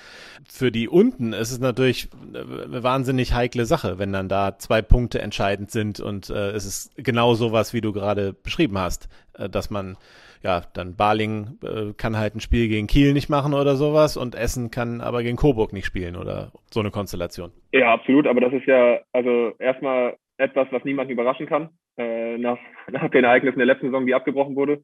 [0.48, 5.20] Für die unten ist es natürlich eine wahnsinnig heikle Sache, wenn dann da zwei Punkte
[5.20, 9.70] entscheidend sind und äh, es ist genau sowas, wie du gerade beschrieben hast, äh, dass
[9.70, 9.96] man
[10.42, 14.34] ja, dann Baling äh, kann halt ein Spiel gegen Kiel nicht machen oder sowas und
[14.34, 17.52] Essen kann aber gegen Coburg nicht spielen oder so eine Konstellation.
[17.72, 21.68] Ja, absolut, aber das ist ja also erstmal etwas, was niemanden überraschen kann,
[21.98, 22.58] äh, nach,
[22.90, 24.82] nach den Ereignissen der letzten Saison, die abgebrochen wurde.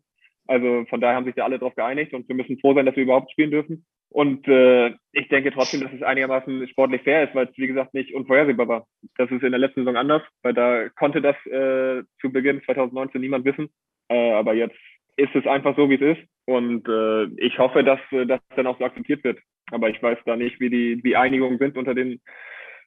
[0.49, 2.95] Also von daher haben sich ja alle darauf geeinigt und wir müssen froh sein, dass
[2.95, 3.85] wir überhaupt spielen dürfen.
[4.11, 7.95] Und äh, ich denke trotzdem, dass es einigermaßen sportlich fair ist, weil es, wie gesagt,
[7.95, 8.87] nicht unvorhersehbar war.
[9.17, 13.21] Das ist in der letzten Saison anders, weil da konnte das äh, zu Beginn 2019
[13.21, 13.69] niemand wissen.
[14.09, 14.79] Äh, aber jetzt
[15.17, 16.29] ist es einfach so, wie es ist.
[16.45, 19.39] Und äh, ich hoffe, dass äh, das dann auch so akzeptiert wird.
[19.73, 22.21] Aber ich weiß da nicht, wie die wie Einigungen sind unter den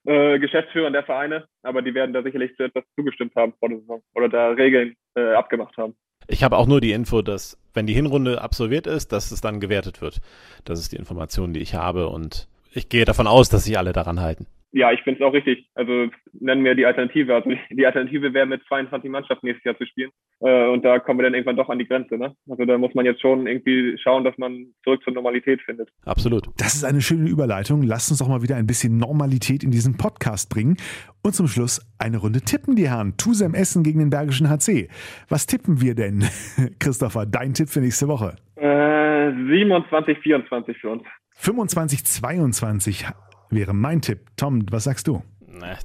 [0.06, 1.46] äh, Geschäftsführern der Vereine.
[1.64, 4.96] Aber die werden da sicherlich zu etwas zugestimmt haben vor der Saison oder da Regeln
[5.16, 5.96] äh, abgemacht haben.
[6.28, 9.60] Ich habe auch nur die Info, dass wenn die Hinrunde absolviert ist, dass es dann
[9.60, 10.22] gewertet wird.
[10.64, 13.94] Das ist die Information, die ich habe und ich gehe davon aus, dass sich alle
[13.94, 15.68] daran halten ja, ich finde es auch richtig.
[15.74, 17.34] Also nennen wir die Alternative.
[17.34, 20.12] Also die Alternative wäre mit 22 Mannschaften nächstes Jahr zu spielen.
[20.42, 22.18] Äh, und da kommen wir dann irgendwann doch an die Grenze.
[22.18, 22.36] Ne?
[22.48, 25.90] Also da muss man jetzt schon irgendwie schauen, dass man zurück zur Normalität findet.
[26.06, 26.48] Absolut.
[26.58, 27.82] Das ist eine schöne Überleitung.
[27.84, 30.78] Lasst uns doch mal wieder ein bisschen Normalität in diesen Podcast bringen.
[31.24, 33.18] Und zum Schluss eine Runde tippen, die Herren.
[33.18, 34.88] Tusem Essen gegen den Bergischen HC.
[35.28, 36.24] Was tippen wir denn,
[36.80, 37.26] Christopher?
[37.26, 38.36] Dein Tipp für nächste Woche?
[38.56, 41.04] Äh, 27, 24 für uns.
[41.36, 43.06] 25, 22
[43.50, 44.20] wäre mein Tipp.
[44.38, 45.24] Tom, was sagst du?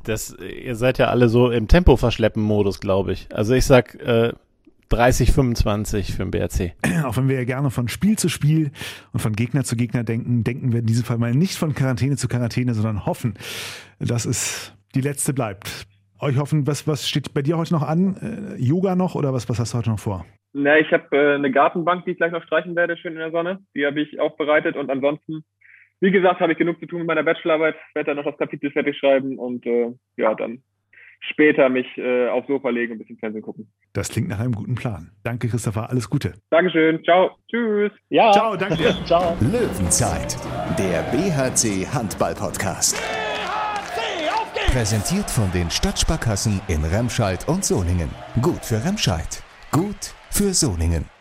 [0.04, 3.28] Das, ihr seid ja alle so im Tempo verschleppen Modus, glaube ich.
[3.32, 4.32] Also ich sag äh,
[4.90, 6.74] 30, 25 für den BRC.
[7.04, 8.70] Auch wenn wir ja gerne von Spiel zu Spiel
[9.12, 12.16] und von Gegner zu Gegner denken, denken wir in diesem Fall mal nicht von Quarantäne
[12.16, 13.34] zu Quarantäne, sondern hoffen,
[13.98, 15.86] dass es die letzte bleibt.
[16.20, 18.56] Euch hoffen, was, was steht bei dir heute noch an?
[18.56, 20.24] Äh, Yoga noch oder was, was hast du heute noch vor?
[20.52, 23.32] Na, ich habe äh, eine Gartenbank, die ich gleich noch streichen werde, schön in der
[23.32, 23.58] Sonne.
[23.74, 25.44] Die habe ich aufbereitet und ansonsten
[26.00, 28.70] wie gesagt, habe ich genug zu tun mit meiner Bachelorarbeit, werde dann noch das Kapitel
[28.70, 30.62] fertig schreiben und äh, ja, dann
[31.30, 33.70] später mich äh, aufs Sofa legen und ein bisschen Fernsehen gucken.
[33.92, 35.10] Das klingt nach einem guten Plan.
[35.22, 35.90] Danke, Christopher.
[35.90, 36.34] Alles Gute.
[36.50, 37.02] Dankeschön.
[37.04, 37.30] Ciao.
[37.50, 37.92] Tschüss.
[38.10, 38.32] Ja.
[38.32, 38.94] Ciao, danke dir.
[39.04, 39.36] Ciao.
[39.40, 40.36] Löwenzeit,
[40.78, 42.96] der BHC Handball Podcast.
[42.96, 44.72] BHC, auf geht's!
[44.72, 48.10] Präsentiert von den Stadtsparkassen in Remscheid und Soningen.
[48.42, 49.42] Gut für Remscheid.
[49.70, 51.13] Gut für Soningen.